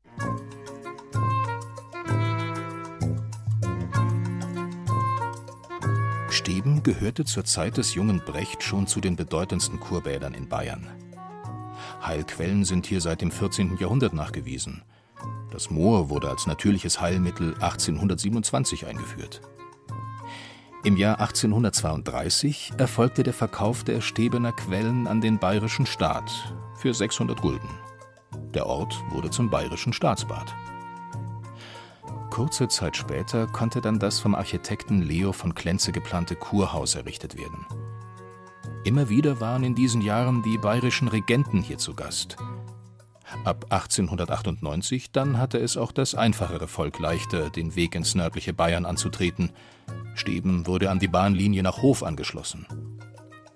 Steben 6.40 6.82
gehörte 6.82 7.26
zur 7.26 7.44
Zeit 7.44 7.76
des 7.76 7.94
jungen 7.94 8.22
Brecht 8.24 8.62
schon 8.62 8.86
zu 8.86 9.02
den 9.02 9.14
bedeutendsten 9.14 9.78
Kurbädern 9.78 10.32
in 10.32 10.48
Bayern. 10.48 10.86
Heilquellen 12.02 12.64
sind 12.64 12.86
hier 12.86 13.02
seit 13.02 13.20
dem 13.20 13.30
14. 13.30 13.76
Jahrhundert 13.76 14.14
nachgewiesen. 14.14 14.82
Das 15.52 15.68
Moor 15.68 16.08
wurde 16.08 16.30
als 16.30 16.46
natürliches 16.46 16.98
Heilmittel 16.98 17.52
1827 17.60 18.86
eingeführt. 18.86 19.42
Im 20.82 20.96
Jahr 20.96 21.20
1832 21.20 22.72
erfolgte 22.78 23.22
der 23.22 23.34
Verkauf 23.34 23.84
der 23.84 24.00
Stebener 24.00 24.52
Quellen 24.52 25.06
an 25.08 25.20
den 25.20 25.38
bayerischen 25.38 25.84
Staat 25.84 26.54
für 26.78 26.94
600 26.94 27.38
Gulden. 27.42 27.68
Der 28.54 28.64
Ort 28.64 28.98
wurde 29.10 29.28
zum 29.28 29.50
bayerischen 29.50 29.92
Staatsbad. 29.92 30.54
Kurze 32.30 32.68
Zeit 32.68 32.96
später 32.96 33.46
konnte 33.46 33.80
dann 33.80 33.98
das 33.98 34.20
vom 34.20 34.34
Architekten 34.34 35.02
Leo 35.02 35.32
von 35.32 35.54
Klenze 35.54 35.92
geplante 35.92 36.36
Kurhaus 36.36 36.94
errichtet 36.94 37.36
werden. 37.36 37.66
Immer 38.84 39.08
wieder 39.08 39.40
waren 39.40 39.64
in 39.64 39.74
diesen 39.74 40.00
Jahren 40.00 40.42
die 40.42 40.56
bayerischen 40.56 41.08
Regenten 41.08 41.60
hier 41.60 41.78
zu 41.78 41.94
Gast– 41.94 42.36
Ab 43.44 43.66
1898 43.70 45.12
dann 45.12 45.38
hatte 45.38 45.58
es 45.58 45.76
auch 45.76 45.92
das 45.92 46.14
einfachere 46.14 46.66
Volk 46.66 46.98
leichter, 46.98 47.50
den 47.50 47.76
Weg 47.76 47.94
ins 47.94 48.14
nördliche 48.14 48.52
Bayern 48.52 48.84
anzutreten. 48.84 49.52
Steben 50.14 50.66
wurde 50.66 50.90
an 50.90 50.98
die 50.98 51.08
Bahnlinie 51.08 51.62
nach 51.62 51.80
Hof 51.80 52.02
angeschlossen. 52.02 52.66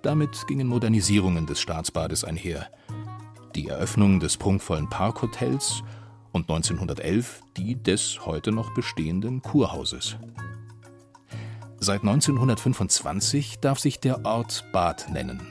Damit 0.03 0.47
gingen 0.47 0.69
Modernisierungen 0.69 1.47
des 1.47 1.61
Staatsbades 1.61 2.25
einher. 2.25 2.69
Die 3.55 3.69
Eröffnung 3.69 4.21
des 4.21 4.37
prunkvollen 4.37 4.89
Parkhotels 4.89 5.83
und 6.35 6.51
1911 6.51 7.41
die 7.57 7.83
des 7.83 8.27
heute 8.27 8.53
noch 8.53 8.75
bestehenden 8.75 9.41
Kurhauses. 9.41 10.17
Seit 11.79 12.03
1925 12.03 13.61
darf 13.61 13.79
sich 13.79 14.01
der 14.01 14.27
Ort 14.27 14.65
Bad 14.73 15.11
nennen. 15.11 15.47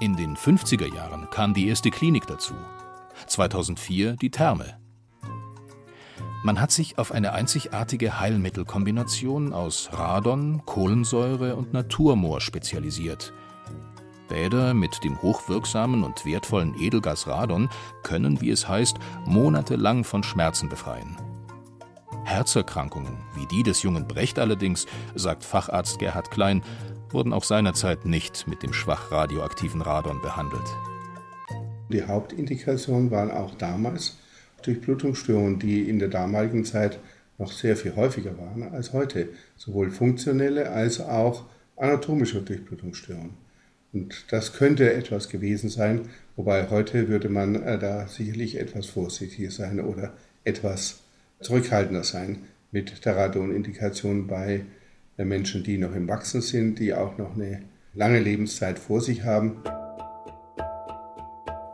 In 0.00 0.16
den 0.16 0.36
50er 0.36 0.92
Jahren 0.92 1.28
kam 1.30 1.54
die 1.54 1.68
erste 1.68 1.90
Klinik 1.90 2.26
dazu 2.26 2.54
2004 3.26 4.16
die 4.16 4.30
Therme. 4.30 4.78
Man 6.42 6.58
hat 6.58 6.70
sich 6.70 6.96
auf 6.96 7.12
eine 7.12 7.32
einzigartige 7.32 8.18
Heilmittelkombination 8.18 9.52
aus 9.52 9.90
Radon, 9.92 10.62
Kohlensäure 10.64 11.56
und 11.56 11.74
Naturmoor 11.74 12.40
spezialisiert. 12.40 13.34
Bäder 14.30 14.72
mit 14.72 15.04
dem 15.04 15.20
hochwirksamen 15.20 16.04
und 16.04 16.24
wertvollen 16.24 16.74
Edelgas 16.80 17.26
Radon 17.26 17.68
können, 18.02 18.40
wie 18.40 18.50
es 18.50 18.66
heißt, 18.66 18.96
monatelang 19.26 20.04
von 20.04 20.22
Schmerzen 20.22 20.70
befreien. 20.70 21.18
Herzerkrankungen, 22.24 23.18
wie 23.34 23.46
die 23.46 23.62
des 23.62 23.82
jungen 23.82 24.06
Brecht 24.06 24.38
allerdings, 24.38 24.86
sagt 25.14 25.44
Facharzt 25.44 25.98
Gerhard 25.98 26.30
Klein, 26.30 26.62
wurden 27.10 27.32
auch 27.32 27.44
seinerzeit 27.44 28.06
nicht 28.06 28.46
mit 28.46 28.62
dem 28.62 28.72
schwach 28.72 29.10
radioaktiven 29.10 29.82
Radon 29.82 30.22
behandelt. 30.22 30.66
Die 31.90 32.04
Hauptindikationen 32.04 33.10
waren 33.10 33.32
auch 33.32 33.54
damals 33.56 34.16
Durchblutungsstörungen, 34.62 35.58
die 35.58 35.88
in 35.88 35.98
der 35.98 36.08
damaligen 36.08 36.64
Zeit 36.64 37.00
noch 37.38 37.50
sehr 37.50 37.76
viel 37.76 37.96
häufiger 37.96 38.38
waren 38.38 38.62
als 38.72 38.92
heute, 38.92 39.30
sowohl 39.56 39.90
funktionelle 39.90 40.70
als 40.70 41.00
auch 41.00 41.46
anatomische 41.76 42.42
Durchblutungsstörungen. 42.42 43.49
Und 43.92 44.32
das 44.32 44.52
könnte 44.52 44.92
etwas 44.92 45.28
gewesen 45.28 45.68
sein, 45.68 46.08
wobei 46.36 46.68
heute 46.70 47.08
würde 47.08 47.28
man 47.28 47.56
äh, 47.56 47.78
da 47.78 48.06
sicherlich 48.06 48.58
etwas 48.58 48.86
vorsichtiger 48.86 49.50
sein 49.50 49.80
oder 49.80 50.12
etwas 50.44 51.00
zurückhaltender 51.40 52.04
sein 52.04 52.38
mit 52.70 53.04
der 53.04 53.16
Radonindikation 53.16 54.26
bei 54.26 54.64
äh, 55.16 55.24
Menschen, 55.24 55.64
die 55.64 55.78
noch 55.78 55.94
im 55.94 56.08
Wachsen 56.08 56.40
sind, 56.40 56.78
die 56.78 56.94
auch 56.94 57.18
noch 57.18 57.34
eine 57.34 57.62
lange 57.94 58.20
Lebenszeit 58.20 58.78
vor 58.78 59.00
sich 59.00 59.24
haben. 59.24 59.62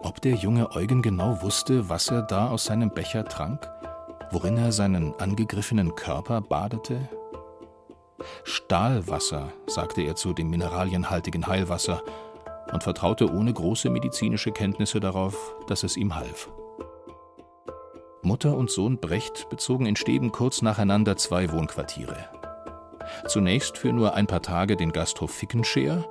Ob 0.03 0.23
der 0.23 0.35
junge 0.35 0.71
Eugen 0.73 1.03
genau 1.03 1.43
wusste, 1.43 1.89
was 1.91 2.09
er 2.11 2.23
da 2.23 2.49
aus 2.49 2.65
seinem 2.65 2.91
Becher 2.91 3.25
trank, 3.25 3.69
worin 4.31 4.57
er 4.57 4.73
seinen 4.73 5.13
angegriffenen 5.21 5.95
Körper 5.95 6.41
badete? 6.41 7.09
Stahlwasser, 8.45 9.53
sagte 9.67 10.03
er 10.03 10.17
zu 10.17 10.33
dem 10.33 10.51
mineralienhaltigen 10.51 11.47
Heilwasser 11.47 12.03
und 12.73 12.83
vertraute 12.83 13.31
ohne 13.31 13.53
große 13.53 13.91
medizinische 13.91 14.53
Kenntnisse 14.53 15.01
darauf, 15.01 15.55
dass 15.67 15.83
es 15.83 15.97
ihm 15.97 16.15
half. 16.15 16.49
Mutter 18.23 18.57
und 18.57 18.71
Sohn 18.71 18.99
Brecht 18.99 19.49
bezogen 19.51 19.87
in 19.87 19.95
Steben 19.95 20.33
kurz 20.33 20.61
nacheinander 20.61 21.17
zwei 21.17 21.53
Wohnquartiere. 21.53 22.17
Zunächst 23.29 23.79
für 23.79 23.93
nur 23.93 24.15
ein 24.15 24.27
paar 24.27 24.43
Tage 24.43 24.77
den 24.77 24.91
Gasthof 24.93 25.31
Fickenscheer 25.31 26.05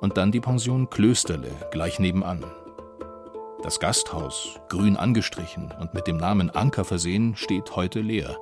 und 0.00 0.16
dann 0.16 0.32
die 0.32 0.40
Pension 0.40 0.88
Klösterle 0.88 1.50
gleich 1.70 1.98
nebenan. 1.98 2.44
Das 3.62 3.78
Gasthaus, 3.78 4.58
grün 4.70 4.96
angestrichen 4.96 5.70
und 5.78 5.92
mit 5.92 6.06
dem 6.06 6.16
Namen 6.16 6.48
Anker 6.48 6.84
versehen, 6.84 7.36
steht 7.36 7.76
heute 7.76 8.00
leer. 8.00 8.38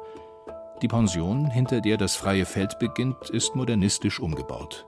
Die 0.83 0.89
Pension, 0.89 1.51
hinter 1.51 1.81
der 1.81 1.97
das 1.97 2.15
freie 2.15 2.45
Feld 2.45 2.79
beginnt, 2.79 3.31
ist 3.31 3.57
modernistisch 3.57 4.21
umgebaut. 4.21 4.87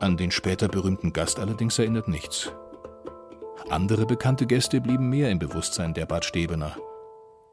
An 0.00 0.16
den 0.16 0.30
später 0.30 0.66
berühmten 0.66 1.12
Gast 1.12 1.38
allerdings 1.38 1.78
erinnert 1.78 2.08
nichts. 2.08 2.52
Andere 3.68 4.06
bekannte 4.06 4.46
Gäste 4.46 4.80
blieben 4.80 5.08
mehr 5.08 5.30
im 5.30 5.38
Bewusstsein 5.38 5.94
der 5.94 6.06
Bad 6.06 6.24
Stebener. 6.24 6.76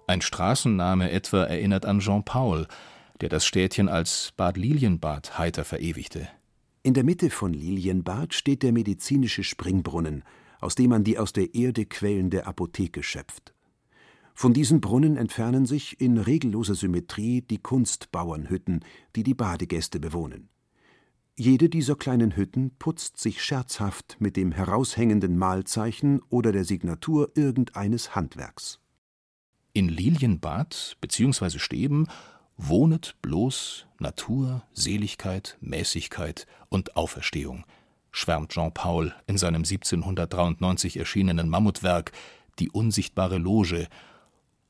Ein 0.07 0.21
Straßenname 0.21 1.11
etwa 1.11 1.43
erinnert 1.43 1.85
an 1.85 1.99
Jean 1.99 2.23
Paul, 2.23 2.65
der 3.21 3.29
das 3.29 3.45
Städtchen 3.45 3.89
als 3.89 4.33
Bad 4.35 4.57
Lilienbad 4.57 5.37
heiter 5.37 5.65
verewigte. 5.65 6.27
In 6.81 6.93
der 6.93 7.03
Mitte 7.03 7.29
von 7.29 7.53
Lilienbad 7.53 8.33
steht 8.33 8.63
der 8.63 8.71
medizinische 8.71 9.43
Springbrunnen, 9.43 10.23
aus 10.61 10.75
dem 10.75 10.89
man 10.89 11.03
die 11.03 11.19
aus 11.19 11.33
der 11.33 11.53
Erde 11.53 11.85
quellende 11.85 12.47
Apotheke 12.47 13.03
schöpft. 13.03 13.53
Von 14.39 14.53
diesen 14.53 14.81
Brunnen 14.81 15.17
entfernen 15.17 15.65
sich 15.65 15.99
in 15.99 16.19
regelloser 16.19 16.75
Symmetrie 16.75 17.41
die 17.41 17.57
Kunstbauernhütten, 17.57 18.85
die 19.15 19.23
die 19.23 19.33
Badegäste 19.33 19.99
bewohnen. 19.99 20.49
Jede 21.35 21.69
dieser 21.69 21.95
kleinen 21.95 22.35
Hütten 22.35 22.69
putzt 22.77 23.19
sich 23.19 23.43
scherzhaft 23.43 24.17
mit 24.19 24.35
dem 24.35 24.51
heraushängenden 24.51 25.39
Malzeichen 25.39 26.21
oder 26.29 26.51
der 26.51 26.65
Signatur 26.65 27.31
irgendeines 27.33 28.13
Handwerks. 28.13 28.79
In 29.73 29.89
Lilienbad 29.89 30.97
bzw. 31.01 31.57
Steben 31.57 32.07
wohnet 32.57 33.15
bloß 33.23 33.87
Natur, 33.97 34.61
Seligkeit, 34.71 35.57
Mäßigkeit 35.61 36.45
und 36.69 36.95
Auferstehung, 36.95 37.65
schwärmt 38.11 38.51
Jean 38.51 38.71
Paul 38.71 39.15
in 39.25 39.39
seinem 39.39 39.63
1793 39.63 40.97
erschienenen 40.97 41.49
Mammutwerk 41.49 42.11
Die 42.59 42.69
unsichtbare 42.69 43.39
Loge 43.39 43.87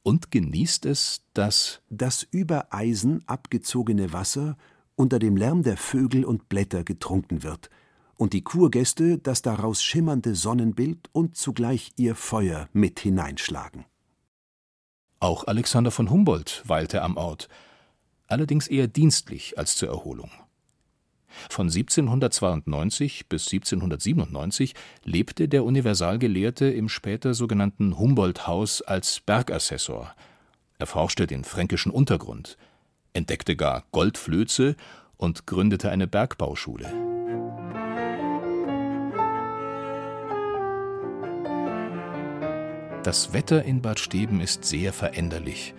und 0.08 0.32
genießt 0.32 0.86
es, 0.86 1.26
dass 1.34 1.82
das 1.90 2.26
über 2.32 2.74
Eisen 2.74 3.28
abgezogene 3.28 4.14
Wasser 4.14 4.56
unter 4.96 5.20
dem 5.20 5.36
Lärm 5.36 5.64
der 5.64 5.76
Vögel 5.76 6.24
und 6.24 6.48
Blätter 6.48 6.86
getrunken 6.86 7.44
wird 7.44 7.70
und 8.16 8.32
die 8.32 8.42
Kurgäste 8.42 9.18
das 9.18 9.42
daraus 9.42 9.84
schimmernde 9.84 10.34
Sonnenbild 10.34 11.10
und 11.12 11.36
zugleich 11.36 11.92
ihr 11.98 12.16
Feuer 12.16 12.70
mit 12.72 13.02
hineinschlagen. 13.02 13.84
Auch 15.20 15.46
Alexander 15.46 15.92
von 15.92 16.10
Humboldt 16.10 16.64
weilte 16.66 17.02
am 17.02 17.18
Ort, 17.18 17.50
allerdings 18.28 18.70
eher 18.70 18.88
dienstlich 18.88 19.58
als 19.58 19.76
zur 19.76 19.90
Erholung. 19.90 20.32
Von 21.50 21.68
1792 21.68 23.28
bis 23.28 23.52
1797 23.52 24.74
lebte 25.04 25.48
der 25.48 25.64
Universalgelehrte 25.64 26.66
im 26.66 26.90
später 26.90 27.34
sogenannten 27.34 27.98
Humboldt-Haus 27.98 28.82
als 28.82 29.20
Bergassessor, 29.22 30.14
erforschte 30.80 31.28
den 31.28 31.44
fränkischen 31.44 31.92
Untergrund, 31.92 32.58
entdeckte 33.14 33.56
gar 33.56 33.84
Goldflöze 33.92 34.76
und 35.18 35.48
gründete 35.48 35.90
eine 35.90 36.08
Bergbauschule. 36.08 37.08
Das 43.08 43.32
Wetter 43.32 43.64
in 43.64 43.82
Bad 43.82 44.02
Steben 44.02 44.42
ist 44.42 44.66
sehr 44.66 44.92
veränderlich, 44.92 45.74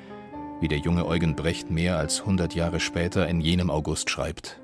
wie 0.62 0.68
der 0.68 0.78
junge 0.78 1.04
Eugen 1.04 1.36
Brecht 1.36 1.70
mehr 1.70 1.98
als 1.98 2.20
100 2.20 2.54
Jahre 2.54 2.80
später 2.80 3.28
in 3.28 3.42
jenem 3.42 3.68
August 3.70 4.08
schreibt. 4.08 4.58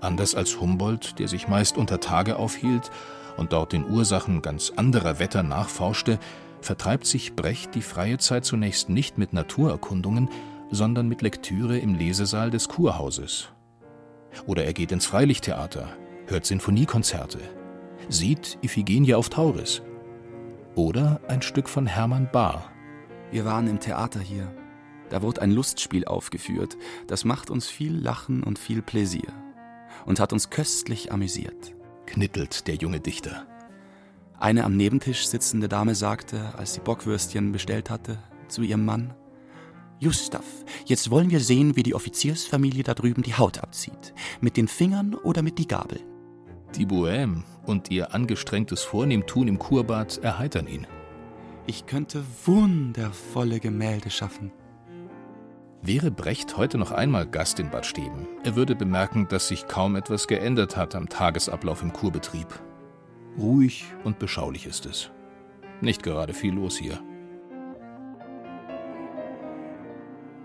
Anders 0.00 0.34
als 0.34 0.60
Humboldt, 0.60 1.18
der 1.18 1.28
sich 1.28 1.48
meist 1.48 1.76
unter 1.76 2.00
Tage 2.00 2.36
aufhielt 2.36 2.90
und 3.36 3.52
dort 3.52 3.72
den 3.72 3.88
Ursachen 3.88 4.42
ganz 4.42 4.72
anderer 4.74 5.18
Wetter 5.18 5.42
nachforschte, 5.42 6.18
vertreibt 6.60 7.06
sich 7.06 7.34
Brecht 7.36 7.74
die 7.74 7.82
freie 7.82 8.18
Zeit 8.18 8.44
zunächst 8.44 8.88
nicht 8.88 9.18
mit 9.18 9.32
Naturerkundungen, 9.32 10.30
sondern 10.70 11.08
mit 11.08 11.22
Lektüre 11.22 11.78
im 11.78 11.94
Lesesaal 11.94 12.50
des 12.50 12.68
Kurhauses. 12.68 13.48
Oder 14.46 14.64
er 14.64 14.72
geht 14.72 14.92
ins 14.92 15.06
Freilichttheater, 15.06 15.88
hört 16.26 16.44
Sinfoniekonzerte, 16.44 17.38
sieht 18.08 18.58
Iphigenie 18.62 19.14
auf 19.14 19.28
Tauris. 19.28 19.82
Oder 20.74 21.20
ein 21.28 21.40
Stück 21.40 21.68
von 21.68 21.86
Hermann 21.86 22.28
Bahr. 22.30 22.70
Wir 23.30 23.44
waren 23.44 23.66
im 23.66 23.80
Theater 23.80 24.20
hier. 24.20 24.52
Da 25.08 25.22
wurde 25.22 25.40
ein 25.40 25.52
Lustspiel 25.52 26.04
aufgeführt. 26.04 26.76
Das 27.06 27.24
macht 27.24 27.48
uns 27.50 27.68
viel 27.68 27.96
Lachen 27.96 28.42
und 28.42 28.58
viel 28.58 28.82
Pläsier. 28.82 29.32
Und 30.06 30.20
hat 30.20 30.32
uns 30.32 30.48
köstlich 30.50 31.12
amüsiert. 31.12 31.74
Knittelt 32.06 32.66
der 32.68 32.76
junge 32.76 33.00
Dichter. 33.00 33.46
Eine 34.38 34.64
am 34.64 34.76
Nebentisch 34.76 35.26
sitzende 35.26 35.68
Dame 35.68 35.94
sagte, 35.94 36.54
als 36.56 36.74
sie 36.74 36.80
Bockwürstchen 36.80 37.52
bestellt 37.52 37.90
hatte, 37.90 38.18
zu 38.48 38.62
ihrem 38.62 38.84
Mann: 38.84 39.14
Gustav, 40.00 40.44
jetzt 40.84 41.10
wollen 41.10 41.30
wir 41.30 41.40
sehen, 41.40 41.74
wie 41.74 41.82
die 41.82 41.94
Offiziersfamilie 41.94 42.84
da 42.84 42.94
drüben 42.94 43.22
die 43.22 43.34
Haut 43.34 43.58
abzieht. 43.58 44.14
Mit 44.40 44.56
den 44.56 44.68
Fingern 44.68 45.14
oder 45.14 45.42
mit 45.42 45.58
die 45.58 45.66
Gabel? 45.66 46.00
Die 46.76 46.86
Bohème 46.86 47.42
und 47.64 47.90
ihr 47.90 48.14
angestrengtes 48.14 48.82
Vornehmtun 48.82 49.48
im 49.48 49.58
Kurbad 49.58 50.18
erheitern 50.18 50.66
ihn. 50.66 50.86
Ich 51.66 51.86
könnte 51.86 52.24
wundervolle 52.44 53.58
Gemälde 53.58 54.10
schaffen. 54.10 54.52
Wäre 55.82 56.10
Brecht 56.10 56.56
heute 56.56 56.78
noch 56.78 56.90
einmal 56.90 57.26
Gast 57.26 57.60
in 57.60 57.70
Bad 57.70 57.86
Steben, 57.86 58.26
er 58.44 58.56
würde 58.56 58.74
bemerken, 58.74 59.28
dass 59.28 59.48
sich 59.48 59.68
kaum 59.68 59.94
etwas 59.94 60.26
geändert 60.26 60.76
hat 60.76 60.94
am 60.94 61.08
Tagesablauf 61.08 61.82
im 61.82 61.92
Kurbetrieb. 61.92 62.48
Ruhig 63.38 63.84
und 64.02 64.18
beschaulich 64.18 64.66
ist 64.66 64.86
es. 64.86 65.10
Nicht 65.80 66.02
gerade 66.02 66.32
viel 66.32 66.54
los 66.54 66.76
hier. 66.76 67.00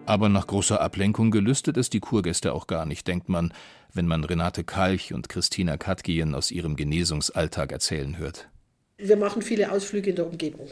Aber 0.06 0.28
nach 0.30 0.48
großer 0.48 0.82
Ablenkung 0.82 1.32
gelüstet 1.32 1.78
es 1.78 1.90
die 1.90 2.02
Kurgäste 2.02 2.54
auch 2.54 2.68
gar 2.68 2.86
nicht, 2.86 3.08
denkt 3.08 3.30
man, 3.30 3.54
wenn 3.94 4.08
man 4.08 4.24
Renate 4.24 4.64
Kalch 4.64 5.14
und 5.14 5.30
Christina 5.30 5.78
Katgien 5.78 6.36
aus 6.36 6.52
ihrem 6.52 6.76
Genesungsalltag 6.76 7.72
erzählen 7.72 8.18
hört. 8.18 8.50
Wir 8.98 9.16
machen 9.16 9.42
viele 9.42 9.72
Ausflüge 9.72 10.10
in 10.10 10.16
der 10.18 10.28
Umgebung, 10.28 10.68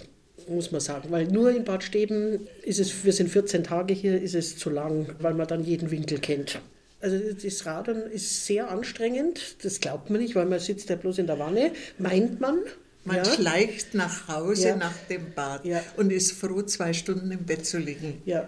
muss 0.50 0.72
man 0.72 0.82
sagen, 0.82 1.10
weil 1.12 1.28
nur 1.28 1.52
in 1.52 1.64
Bad 1.64 1.84
Steben 1.84 2.48
ist 2.64 2.80
es, 2.80 3.04
wir 3.04 3.14
sind 3.14 3.30
14 3.30 3.64
Tage 3.64 3.94
hier, 3.94 4.22
ist 4.22 4.36
es 4.36 4.58
zu 4.58 4.70
lang, 4.70 5.16
weil 5.20 5.34
man 5.34 5.48
dann 5.48 5.64
jeden 5.64 5.92
Winkel 5.92 6.20
kennt. 6.20 6.60
Also 7.02 7.18
das 7.42 7.66
Radern 7.66 8.02
ist 8.12 8.46
sehr 8.46 8.70
anstrengend, 8.70 9.56
das 9.64 9.80
glaubt 9.80 10.10
man 10.10 10.22
nicht, 10.22 10.36
weil 10.36 10.46
man 10.46 10.60
sitzt 10.60 10.90
ja 10.90 10.96
bloß 10.98 11.20
in 11.20 11.28
der 11.28 11.40
Wanne, 11.40 11.72
meint 11.98 12.42
man, 12.42 12.60
man 13.06 13.18
ja. 13.18 13.26
schleicht 13.26 13.94
nach 13.94 14.28
Hause 14.28 14.70
Ja. 14.70 14.76
nach 14.76 14.96
dem 15.10 15.34
Bad 15.34 15.64
Ja. 15.66 15.82
und 15.96 16.12
ist 16.12 16.34
froh, 16.34 16.62
zwei 16.64 16.92
Stunden 16.92 17.32
im 17.32 17.46
Bett 17.46 17.66
zu 17.66 17.78
liegen. 17.78 18.22
Ja. 18.26 18.48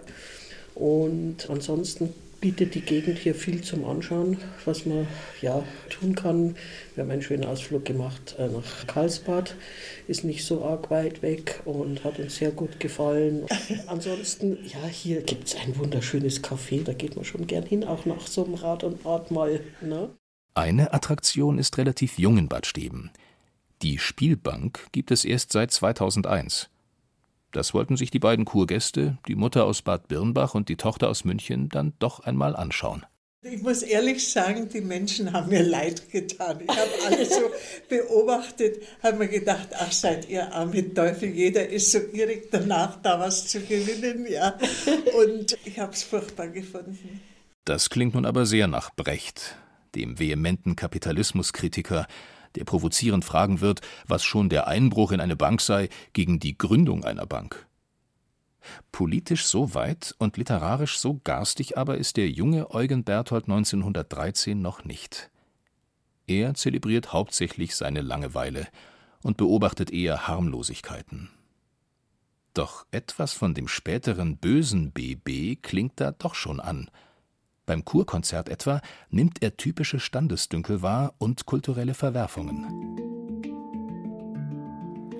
Und 0.74 1.48
ansonsten 1.48 2.12
bietet 2.42 2.74
die 2.74 2.80
Gegend 2.80 3.18
hier 3.18 3.36
viel 3.36 3.62
zum 3.62 3.84
Anschauen, 3.84 4.36
was 4.64 4.84
man 4.84 5.06
ja 5.40 5.62
tun 5.88 6.16
kann. 6.16 6.56
Wir 6.94 7.04
haben 7.04 7.10
einen 7.10 7.22
schönen 7.22 7.44
Ausflug 7.44 7.84
gemacht 7.84 8.34
äh, 8.36 8.48
nach 8.48 8.86
Karlsbad, 8.88 9.54
ist 10.08 10.24
nicht 10.24 10.44
so 10.44 10.64
arg 10.64 10.90
weit 10.90 11.22
weg 11.22 11.62
und 11.64 12.02
hat 12.02 12.18
uns 12.18 12.36
sehr 12.36 12.50
gut 12.50 12.80
gefallen. 12.80 13.46
Ansonsten, 13.86 14.58
ja, 14.66 14.84
hier 14.86 15.22
gibt 15.22 15.48
es 15.48 15.54
ein 15.54 15.78
wunderschönes 15.78 16.42
Café, 16.42 16.82
da 16.82 16.92
geht 16.92 17.14
man 17.14 17.24
schon 17.24 17.46
gern 17.46 17.64
hin, 17.64 17.84
auch 17.84 18.06
nach 18.06 18.26
so 18.26 18.44
einem 18.44 18.54
Rad 18.54 18.82
und 18.82 19.04
Bad 19.04 19.30
mal. 19.30 19.60
Ne? 19.80 20.10
Eine 20.54 20.92
Attraktion 20.92 21.58
ist 21.58 21.78
relativ 21.78 22.18
jung 22.18 22.38
in 22.38 22.48
Bad 22.48 22.66
Steben. 22.66 23.10
Die 23.82 23.98
Spielbank 23.98 24.88
gibt 24.90 25.12
es 25.12 25.24
erst 25.24 25.52
seit 25.52 25.70
2001. 25.70 26.68
Das 27.52 27.74
wollten 27.74 27.96
sich 27.96 28.10
die 28.10 28.18
beiden 28.18 28.46
Kurgäste, 28.46 29.18
die 29.28 29.34
Mutter 29.34 29.66
aus 29.66 29.82
Bad 29.82 30.08
Birnbach 30.08 30.54
und 30.54 30.70
die 30.70 30.76
Tochter 30.76 31.10
aus 31.10 31.24
München, 31.24 31.68
dann 31.68 31.92
doch 31.98 32.20
einmal 32.20 32.56
anschauen. 32.56 33.04
Ich 33.44 33.60
muss 33.60 33.82
ehrlich 33.82 34.30
sagen, 34.30 34.68
die 34.68 34.80
Menschen 34.80 35.32
haben 35.32 35.50
mir 35.50 35.64
leid 35.64 36.08
getan. 36.10 36.60
Ich 36.62 36.68
habe 36.68 36.90
alles 37.06 37.30
so 37.30 37.50
beobachtet, 37.88 38.82
habe 39.02 39.18
mir 39.18 39.28
gedacht, 39.28 39.68
ach 39.74 39.90
seid 39.90 40.28
ihr 40.28 40.52
arme 40.52 40.94
Teufel, 40.94 41.28
jeder 41.28 41.68
ist 41.68 41.90
so 41.90 42.00
gierig 42.00 42.50
danach, 42.52 43.02
da 43.02 43.18
was 43.18 43.48
zu 43.48 43.60
gewinnen, 43.60 44.26
ja. 44.30 44.56
Und 45.18 45.58
ich 45.64 45.78
habe 45.80 45.92
es 45.92 46.04
furchtbar 46.04 46.48
gefunden. 46.48 47.20
Das 47.64 47.90
klingt 47.90 48.14
nun 48.14 48.26
aber 48.26 48.46
sehr 48.46 48.68
nach 48.68 48.94
Brecht, 48.94 49.56
dem 49.96 50.20
vehementen 50.20 50.76
Kapitalismuskritiker, 50.76 52.06
der 52.56 52.64
provozierend 52.64 53.24
fragen 53.24 53.60
wird, 53.60 53.80
was 54.06 54.24
schon 54.24 54.48
der 54.48 54.66
Einbruch 54.66 55.12
in 55.12 55.20
eine 55.20 55.36
Bank 55.36 55.60
sei 55.60 55.88
gegen 56.12 56.38
die 56.38 56.56
Gründung 56.56 57.04
einer 57.04 57.26
Bank. 57.26 57.66
Politisch 58.92 59.44
so 59.46 59.74
weit 59.74 60.14
und 60.18 60.36
literarisch 60.36 60.98
so 60.98 61.20
garstig 61.24 61.76
aber 61.76 61.98
ist 61.98 62.16
der 62.16 62.28
junge 62.28 62.70
Eugen 62.70 63.04
Berthold 63.04 63.44
1913 63.44 64.60
noch 64.60 64.84
nicht. 64.84 65.30
Er 66.26 66.54
zelebriert 66.54 67.12
hauptsächlich 67.12 67.74
seine 67.74 68.00
Langeweile 68.00 68.68
und 69.22 69.36
beobachtet 69.36 69.90
eher 69.90 70.28
Harmlosigkeiten. 70.28 71.30
Doch 72.54 72.86
etwas 72.90 73.32
von 73.32 73.54
dem 73.54 73.66
späteren 73.66 74.36
bösen 74.36 74.92
BB 74.92 75.60
klingt 75.62 76.00
da 76.00 76.12
doch 76.12 76.34
schon 76.34 76.60
an. 76.60 76.90
Beim 77.64 77.84
Kurkonzert 77.84 78.48
etwa 78.48 78.80
nimmt 79.10 79.40
er 79.40 79.56
typische 79.56 80.00
Standesdünkel 80.00 80.82
wahr 80.82 81.14
und 81.18 81.46
kulturelle 81.46 81.94
Verwerfungen. 81.94 82.66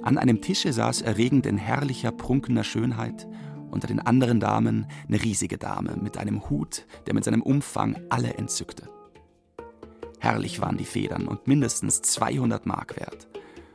An 0.02 0.18
einem 0.18 0.40
Tische 0.40 0.72
saß 0.72 1.02
erregend 1.02 1.46
in 1.46 1.56
herrlicher, 1.56 2.10
prunkender 2.10 2.64
Schönheit, 2.64 3.28
unter 3.70 3.86
den 3.86 4.00
anderen 4.00 4.40
Damen 4.40 4.86
eine 5.06 5.22
riesige 5.22 5.56
Dame 5.56 5.96
mit 5.96 6.18
einem 6.18 6.50
Hut, 6.50 6.84
der 7.06 7.14
mit 7.14 7.22
seinem 7.22 7.42
Umfang 7.42 7.96
alle 8.10 8.34
entzückte. 8.34 8.88
Herrlich 10.18 10.60
waren 10.60 10.76
die 10.76 10.84
Federn 10.84 11.28
und 11.28 11.46
mindestens 11.46 12.02
200 12.02 12.66
Mark 12.66 12.96
wert. 12.96 13.28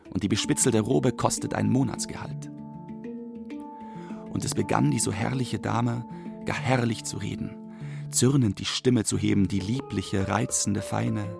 Und 0.09 0.23
die 0.23 0.29
bespitzelte 0.29 0.81
Robe 0.81 1.13
kostet 1.13 1.53
ein 1.53 1.69
Monatsgehalt. 1.69 2.51
Und 4.29 4.43
es 4.43 4.53
begann 4.53 4.91
die 4.91 4.99
so 4.99 5.13
herrliche 5.13 5.59
Dame 5.59 6.05
gar 6.45 6.57
herrlich 6.57 7.05
zu 7.05 7.17
reden, 7.17 7.66
zürnend 8.09 8.59
die 8.59 8.65
Stimme 8.65 9.03
zu 9.03 9.17
heben, 9.17 9.47
die 9.47 9.59
liebliche, 9.59 10.27
reizende, 10.27 10.81
feine. 10.81 11.37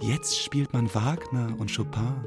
Jetzt 0.00 0.38
spielt 0.38 0.72
man 0.72 0.92
Wagner 0.94 1.54
und 1.58 1.74
Chopin, 1.74 2.24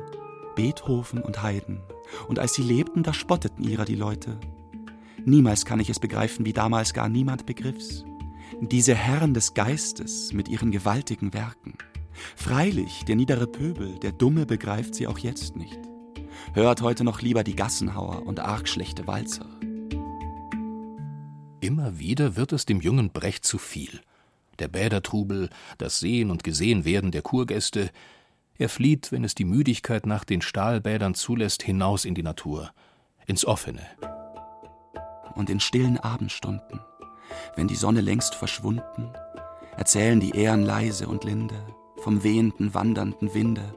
Beethoven 0.56 1.22
und 1.22 1.44
Haydn. 1.44 1.82
Und 2.28 2.40
als 2.40 2.54
sie 2.54 2.64
lebten, 2.64 3.04
da 3.04 3.14
spotteten 3.14 3.64
ihrer 3.64 3.86
die 3.86 3.96
Leute. 3.96 4.40
Niemals 5.26 5.66
kann 5.66 5.80
ich 5.80 5.90
es 5.90 6.00
begreifen, 6.00 6.46
wie 6.46 6.54
damals 6.54 6.94
gar 6.94 7.10
niemand 7.10 7.46
begriff's. 7.46 8.06
Diese 8.62 8.96
Herren 8.96 9.34
des 9.34 9.54
Geistes 9.54 10.32
mit 10.32 10.48
ihren 10.48 10.72
gewaltigen 10.72 11.34
Werken, 11.34 11.74
Freilich, 12.36 13.06
der 13.06 13.16
niedere 13.16 13.48
Pöbel, 13.48 14.00
der 14.00 14.12
Dumme 14.12 14.46
begreift 14.46 14.96
sie 14.96 15.08
auch 15.08 15.18
jetzt 15.18 15.56
nicht. 15.56 15.80
Hört 16.54 16.82
heute 16.82 17.04
noch 17.04 17.22
lieber 17.22 17.44
die 17.44 17.56
Gassenhauer 17.56 18.26
und 18.26 18.40
arg 18.40 18.68
schlechte 18.68 19.08
Walzer. 19.08 19.48
Immer 21.66 21.98
wieder 21.98 22.36
wird 22.36 22.54
es 22.54 22.68
dem 22.68 22.80
jungen 22.80 23.10
Brecht 23.10 23.44
zu 23.44 23.58
viel. 23.58 24.02
Der 24.60 24.68
Bädertrubel, 24.68 25.50
das 25.80 26.00
Sehen 26.00 26.30
und 26.30 26.44
Gesehenwerden 26.44 27.10
der 27.10 27.24
Kurgäste. 27.24 27.90
Er 28.60 28.70
flieht, 28.70 29.12
wenn 29.12 29.24
es 29.24 29.34
die 29.34 29.46
Müdigkeit 29.46 30.06
nach 30.06 30.26
den 30.26 30.44
Stahlbädern 30.44 31.16
zulässt, 31.16 31.64
hinaus 31.64 32.06
in 32.06 32.14
die 32.14 32.22
Natur, 32.22 32.70
ins 33.26 33.46
Offene. 33.46 33.82
Und 35.34 35.50
in 35.50 35.60
stillen 35.60 35.98
Abendstunden, 35.98 36.82
wenn 37.56 37.68
die 37.68 37.74
Sonne 37.74 38.02
längst 38.02 38.36
verschwunden, 38.36 39.12
erzählen 39.76 40.20
die 40.20 40.38
Ähren 40.38 40.62
leise 40.62 41.08
und 41.08 41.24
linde 41.24 41.66
vom 41.98 42.22
wehenden, 42.22 42.76
wandernden 42.76 43.34
Winde, 43.34 43.74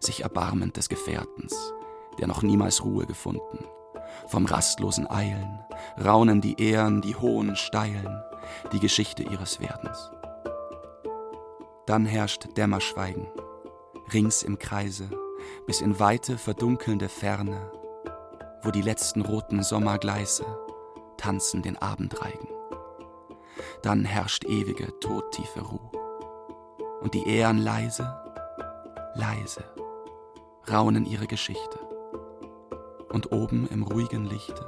sich 0.00 0.24
erbarmend 0.24 0.76
des 0.76 0.88
Gefährtens, 0.88 1.54
der 2.18 2.26
noch 2.26 2.42
niemals 2.42 2.82
Ruhe 2.82 3.06
gefunden. 3.06 3.64
Vom 4.26 4.46
rastlosen 4.46 5.08
Eilen 5.10 5.60
raunen 6.02 6.40
die 6.40 6.60
Ähren, 6.60 7.00
die 7.00 7.16
hohen 7.16 7.56
Steilen, 7.56 8.22
die 8.72 8.80
Geschichte 8.80 9.22
ihres 9.22 9.60
Werdens. 9.60 10.10
Dann 11.86 12.04
herrscht 12.04 12.56
Dämmerschweigen, 12.56 13.26
rings 14.12 14.42
im 14.42 14.58
Kreise, 14.58 15.08
bis 15.66 15.80
in 15.80 15.98
weite, 15.98 16.36
verdunkelnde 16.36 17.08
Ferne, 17.08 17.72
wo 18.62 18.70
die 18.70 18.82
letzten 18.82 19.22
roten 19.22 19.62
Sommergleise 19.62 20.44
tanzen 21.16 21.62
den 21.62 21.76
Abendreigen. 21.78 22.48
Dann 23.82 24.04
herrscht 24.04 24.44
ewige, 24.44 24.98
todtiefe 25.00 25.60
Ruhe. 25.60 25.90
Und 27.00 27.14
die 27.14 27.26
Ähren 27.28 27.58
leise, 27.58 28.12
leise 29.14 29.64
raunen 30.70 31.06
ihre 31.06 31.26
Geschichte. 31.26 31.78
Und 33.10 33.32
oben 33.32 33.66
im 33.68 33.82
ruhigen 33.82 34.26
Lichte 34.26 34.66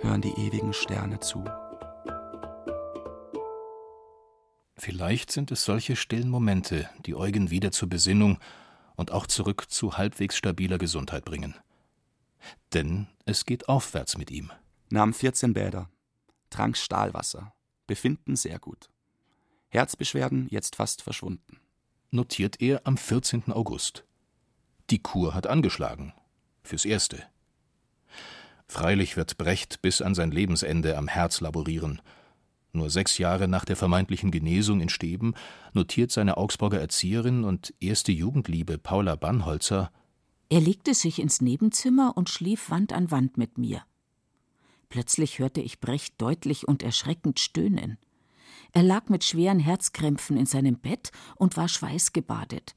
hören 0.00 0.20
die 0.20 0.32
ewigen 0.32 0.72
Sterne 0.72 1.20
zu. 1.20 1.44
Vielleicht 4.76 5.30
sind 5.30 5.52
es 5.52 5.64
solche 5.64 5.96
stillen 5.96 6.28
Momente, 6.28 6.88
die 7.06 7.14
Eugen 7.14 7.50
wieder 7.50 7.70
zur 7.70 7.88
Besinnung 7.88 8.38
und 8.96 9.12
auch 9.12 9.26
zurück 9.26 9.66
zu 9.68 9.96
halbwegs 9.96 10.36
stabiler 10.36 10.78
Gesundheit 10.78 11.24
bringen. 11.24 11.54
Denn 12.72 13.06
es 13.24 13.44
geht 13.44 13.68
aufwärts 13.68 14.18
mit 14.18 14.30
ihm. 14.30 14.50
Nahm 14.90 15.14
14 15.14 15.54
Bäder, 15.54 15.88
trank 16.50 16.76
Stahlwasser, 16.76 17.54
befinden 17.86 18.36
sehr 18.36 18.58
gut. 18.58 18.90
Herzbeschwerden 19.68 20.48
jetzt 20.50 20.76
fast 20.76 21.02
verschwunden. 21.02 21.60
Notiert 22.10 22.60
er 22.60 22.86
am 22.86 22.96
14. 22.96 23.52
August. 23.52 24.04
Die 24.90 24.98
Kur 24.98 25.34
hat 25.34 25.46
angeschlagen. 25.46 26.12
Fürs 26.62 26.84
Erste. 26.84 27.22
Freilich 28.68 29.16
wird 29.16 29.36
Brecht 29.36 29.82
bis 29.82 30.00
an 30.00 30.14
sein 30.14 30.30
Lebensende 30.30 30.96
am 30.96 31.08
Herz 31.08 31.40
laborieren. 31.40 32.00
Nur 32.72 32.88
sechs 32.88 33.18
Jahre 33.18 33.48
nach 33.48 33.66
der 33.66 33.76
vermeintlichen 33.76 34.30
Genesung 34.30 34.80
in 34.80 34.88
Steben 34.88 35.34
notiert 35.74 36.10
seine 36.10 36.38
Augsburger 36.38 36.80
Erzieherin 36.80 37.44
und 37.44 37.74
erste 37.80 38.12
Jugendliebe 38.12 38.78
Paula 38.78 39.14
Bannholzer 39.14 39.92
Er 40.48 40.60
legte 40.60 40.94
sich 40.94 41.20
ins 41.20 41.42
Nebenzimmer 41.42 42.16
und 42.16 42.30
schlief 42.30 42.70
Wand 42.70 42.94
an 42.94 43.10
Wand 43.10 43.36
mit 43.36 43.58
mir. 43.58 43.82
Plötzlich 44.88 45.38
hörte 45.38 45.60
ich 45.60 45.80
Brecht 45.80 46.20
deutlich 46.20 46.66
und 46.66 46.82
erschreckend 46.82 47.40
stöhnen. 47.40 47.98
Er 48.72 48.82
lag 48.82 49.10
mit 49.10 49.24
schweren 49.24 49.58
Herzkrämpfen 49.58 50.38
in 50.38 50.46
seinem 50.46 50.78
Bett 50.78 51.12
und 51.36 51.58
war 51.58 51.68
schweißgebadet. 51.68 52.74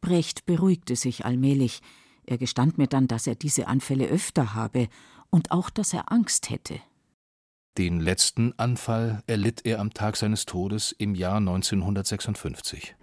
Brecht 0.00 0.46
beruhigte 0.46 0.96
sich 0.96 1.26
allmählich. 1.26 1.82
Er 2.26 2.38
gestand 2.38 2.76
mir 2.76 2.88
dann, 2.88 3.06
dass 3.06 3.26
er 3.26 3.36
diese 3.36 3.68
Anfälle 3.68 4.06
öfter 4.06 4.54
habe 4.54 4.88
und 5.30 5.52
auch, 5.52 5.70
dass 5.70 5.92
er 5.92 6.10
Angst 6.12 6.50
hätte. 6.50 6.80
Den 7.78 8.00
letzten 8.00 8.58
Anfall 8.58 9.22
erlitt 9.26 9.64
er 9.64 9.80
am 9.80 9.92
Tag 9.92 10.16
seines 10.16 10.46
Todes 10.46 10.92
im 10.92 11.14
Jahr 11.14 11.36
1956. 11.36 12.96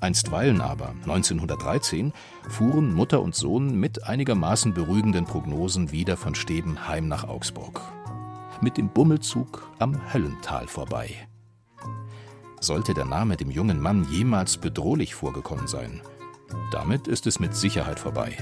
Einstweilen 0.00 0.60
aber, 0.60 0.90
1913, 1.02 2.12
fuhren 2.48 2.92
Mutter 2.92 3.22
und 3.22 3.34
Sohn 3.34 3.78
mit 3.78 4.04
einigermaßen 4.04 4.74
beruhigenden 4.74 5.26
Prognosen 5.26 5.92
wieder 5.92 6.16
von 6.16 6.34
Steben 6.34 6.88
heim 6.88 7.06
nach 7.06 7.24
Augsburg. 7.24 7.80
Mit 8.60 8.78
dem 8.78 8.88
Bummelzug 8.88 9.70
am 9.78 10.12
Höllental 10.12 10.66
vorbei. 10.66 11.28
Sollte 12.62 12.94
der 12.94 13.06
Name 13.06 13.36
dem 13.36 13.50
jungen 13.50 13.80
Mann 13.80 14.04
jemals 14.08 14.56
bedrohlich 14.56 15.16
vorgekommen 15.16 15.66
sein, 15.66 16.00
damit 16.70 17.08
ist 17.08 17.26
es 17.26 17.40
mit 17.40 17.56
Sicherheit 17.56 17.98
vorbei. 17.98 18.36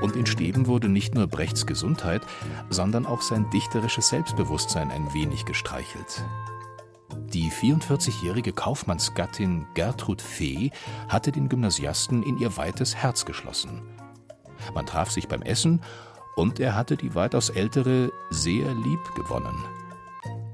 Und 0.00 0.16
in 0.16 0.24
Steben 0.24 0.66
wurde 0.66 0.88
nicht 0.88 1.14
nur 1.14 1.26
Brechts 1.26 1.66
Gesundheit, 1.66 2.22
sondern 2.70 3.04
auch 3.04 3.20
sein 3.20 3.50
dichterisches 3.50 4.08
Selbstbewusstsein 4.08 4.90
ein 4.90 5.12
wenig 5.12 5.44
gestreichelt. 5.44 6.24
Die 7.34 7.50
44-jährige 7.50 8.54
Kaufmannsgattin 8.54 9.66
Gertrud 9.74 10.22
Fee 10.22 10.70
hatte 11.10 11.32
den 11.32 11.50
Gymnasiasten 11.50 12.22
in 12.22 12.38
ihr 12.38 12.56
weites 12.56 12.94
Herz 12.94 13.26
geschlossen. 13.26 13.82
Man 14.74 14.86
traf 14.86 15.10
sich 15.10 15.28
beim 15.28 15.42
Essen 15.42 15.82
und 16.34 16.60
er 16.60 16.74
hatte 16.74 16.96
die 16.96 17.14
weitaus 17.14 17.50
ältere 17.50 18.10
sehr 18.30 18.72
lieb 18.72 19.14
gewonnen. 19.14 19.83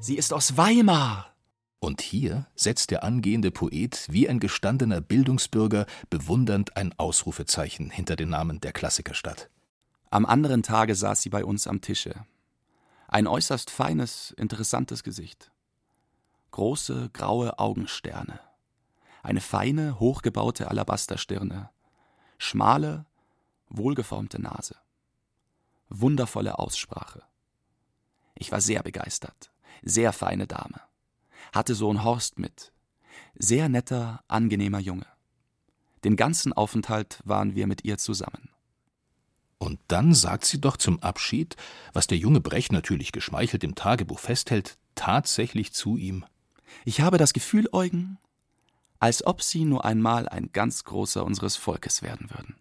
Sie 0.01 0.17
ist 0.17 0.33
aus 0.33 0.57
Weimar! 0.57 1.35
Und 1.79 2.01
hier 2.01 2.47
setzt 2.55 2.91
der 2.91 3.05
angehende 3.05 3.51
Poet 3.51 4.07
wie 4.11 4.29
ein 4.29 4.41
gestandener 4.41 5.01
Bildungsbürger 5.01 5.87
bewundernd 6.11 6.77
ein 6.77 6.99
Ausrufezeichen 6.99 7.91
hinter 7.91 8.17
den 8.17 8.31
Namen 8.31 8.61
der 8.61 8.73
Klassikerstadt. 8.73 9.51
Am 10.11 10.27
anderen 10.27 10.63
Tage 10.63 10.95
saß 10.95 11.23
sie 11.23 11.31
bei 11.31 11.45
uns 11.45 11.67
am 11.67 11.81
Tische. 11.81 12.27
Ein 13.09 13.27
äußerst 13.27 13.71
feines, 13.71 14.33
interessantes 14.37 15.03
Gesicht 15.03 15.51
große 16.51 17.11
graue 17.13 17.59
Augensterne, 17.59 18.41
eine 19.23 19.41
feine, 19.41 20.01
hochgebaute 20.01 20.69
Alabasterstirne, 20.69 21.71
schmale, 22.39 23.07
wohlgeformte 23.69 24.41
Nase, 24.41 24.77
wundervolle 25.89 26.59
Aussprache. 26.59 27.23
Ich 28.35 28.51
war 28.51 28.61
sehr 28.61 28.83
begeistert, 28.83 29.53
sehr 29.83 30.13
feine 30.13 30.47
Dame, 30.47 30.81
hatte 31.53 31.75
Sohn 31.75 32.05
Horst 32.05 32.39
mit, 32.39 32.73
sehr 33.35 33.69
netter, 33.69 34.23
angenehmer 34.29 34.79
Junge. 34.79 35.07
Den 36.05 36.17
ganzen 36.17 36.53
Aufenthalt 36.53 37.21
waren 37.25 37.55
wir 37.55 37.67
mit 37.67 37.85
ihr 37.85 37.99
zusammen. 37.99 38.51
Und 39.59 39.79
dann 39.89 40.15
sagt 40.15 40.47
sie 40.47 40.61
doch 40.61 40.79
zum 40.79 41.03
Abschied, 41.03 41.57
was 41.93 42.07
der 42.07 42.17
junge 42.17 42.41
Brecht 42.41 42.73
natürlich 42.73 43.13
geschmeichelt 43.13 43.63
im 43.63 43.75
Tagebuch 43.75 44.19
festhält, 44.19 44.79
tatsächlich 44.95 45.73
zu 45.73 45.99
ihm. 45.99 46.25
Ich 46.87 47.03
habe 47.03 47.19
das 47.19 47.35
Gefühl, 47.35 47.69
Eugen, 47.73 48.19
als 49.01 49.27
ob 49.27 49.43
Sie 49.43 49.65
nur 49.65 49.85
einmal 49.85 50.29
ein 50.29 50.51
ganz 50.53 50.85
großer 50.85 51.25
unseres 51.25 51.57
Volkes 51.57 52.03
werden 52.03 52.31
würden. 52.31 52.57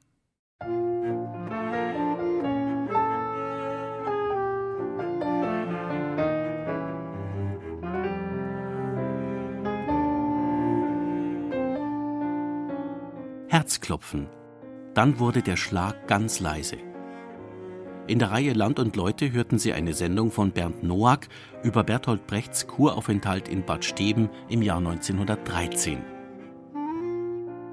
Herzklopfen. 13.50 14.28
Dann 14.94 15.18
wurde 15.18 15.42
der 15.42 15.58
Schlag 15.58 16.08
ganz 16.08 16.40
leise. 16.40 16.78
In 18.06 18.20
der 18.20 18.30
Reihe 18.30 18.54
Land 18.54 18.78
und 18.78 18.96
Leute 18.96 19.32
hörten 19.32 19.58
Sie 19.58 19.74
eine 19.74 19.94
Sendung 19.94 20.30
von 20.30 20.52
Bernd 20.52 20.84
Noack 20.84 21.28
über 21.64 21.84
Bertolt 21.84 22.28
Brechts 22.28 22.68
Kuraufenthalt 22.68 23.48
in 23.48 23.66
Bad 23.66 23.84
Steben 23.84 24.30
im 24.50 24.62
Jahr 24.62 24.78
1913. 24.78 25.98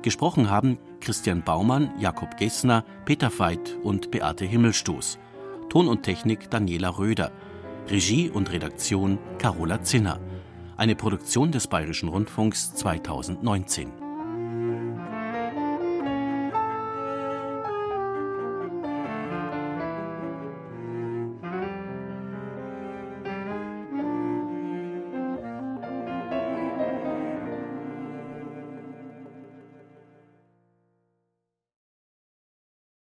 Gesprochen 0.00 0.48
haben 0.48 0.78
Christian 1.00 1.42
Baumann, 1.42 1.92
Jakob 1.98 2.38
Gessner, 2.38 2.82
Peter 3.04 3.30
Veit 3.38 3.76
und 3.82 4.10
Beate 4.10 4.46
Himmelstoß. 4.46 5.18
Ton 5.68 5.88
und 5.88 6.04
Technik 6.04 6.50
Daniela 6.50 6.96
Röder. 6.96 7.32
Regie 7.90 8.30
und 8.30 8.50
Redaktion 8.50 9.18
Carola 9.36 9.82
Zinner. 9.82 10.20
Eine 10.78 10.96
Produktion 10.96 11.52
des 11.52 11.66
Bayerischen 11.66 12.08
Rundfunks 12.08 12.74
2019. 12.76 14.05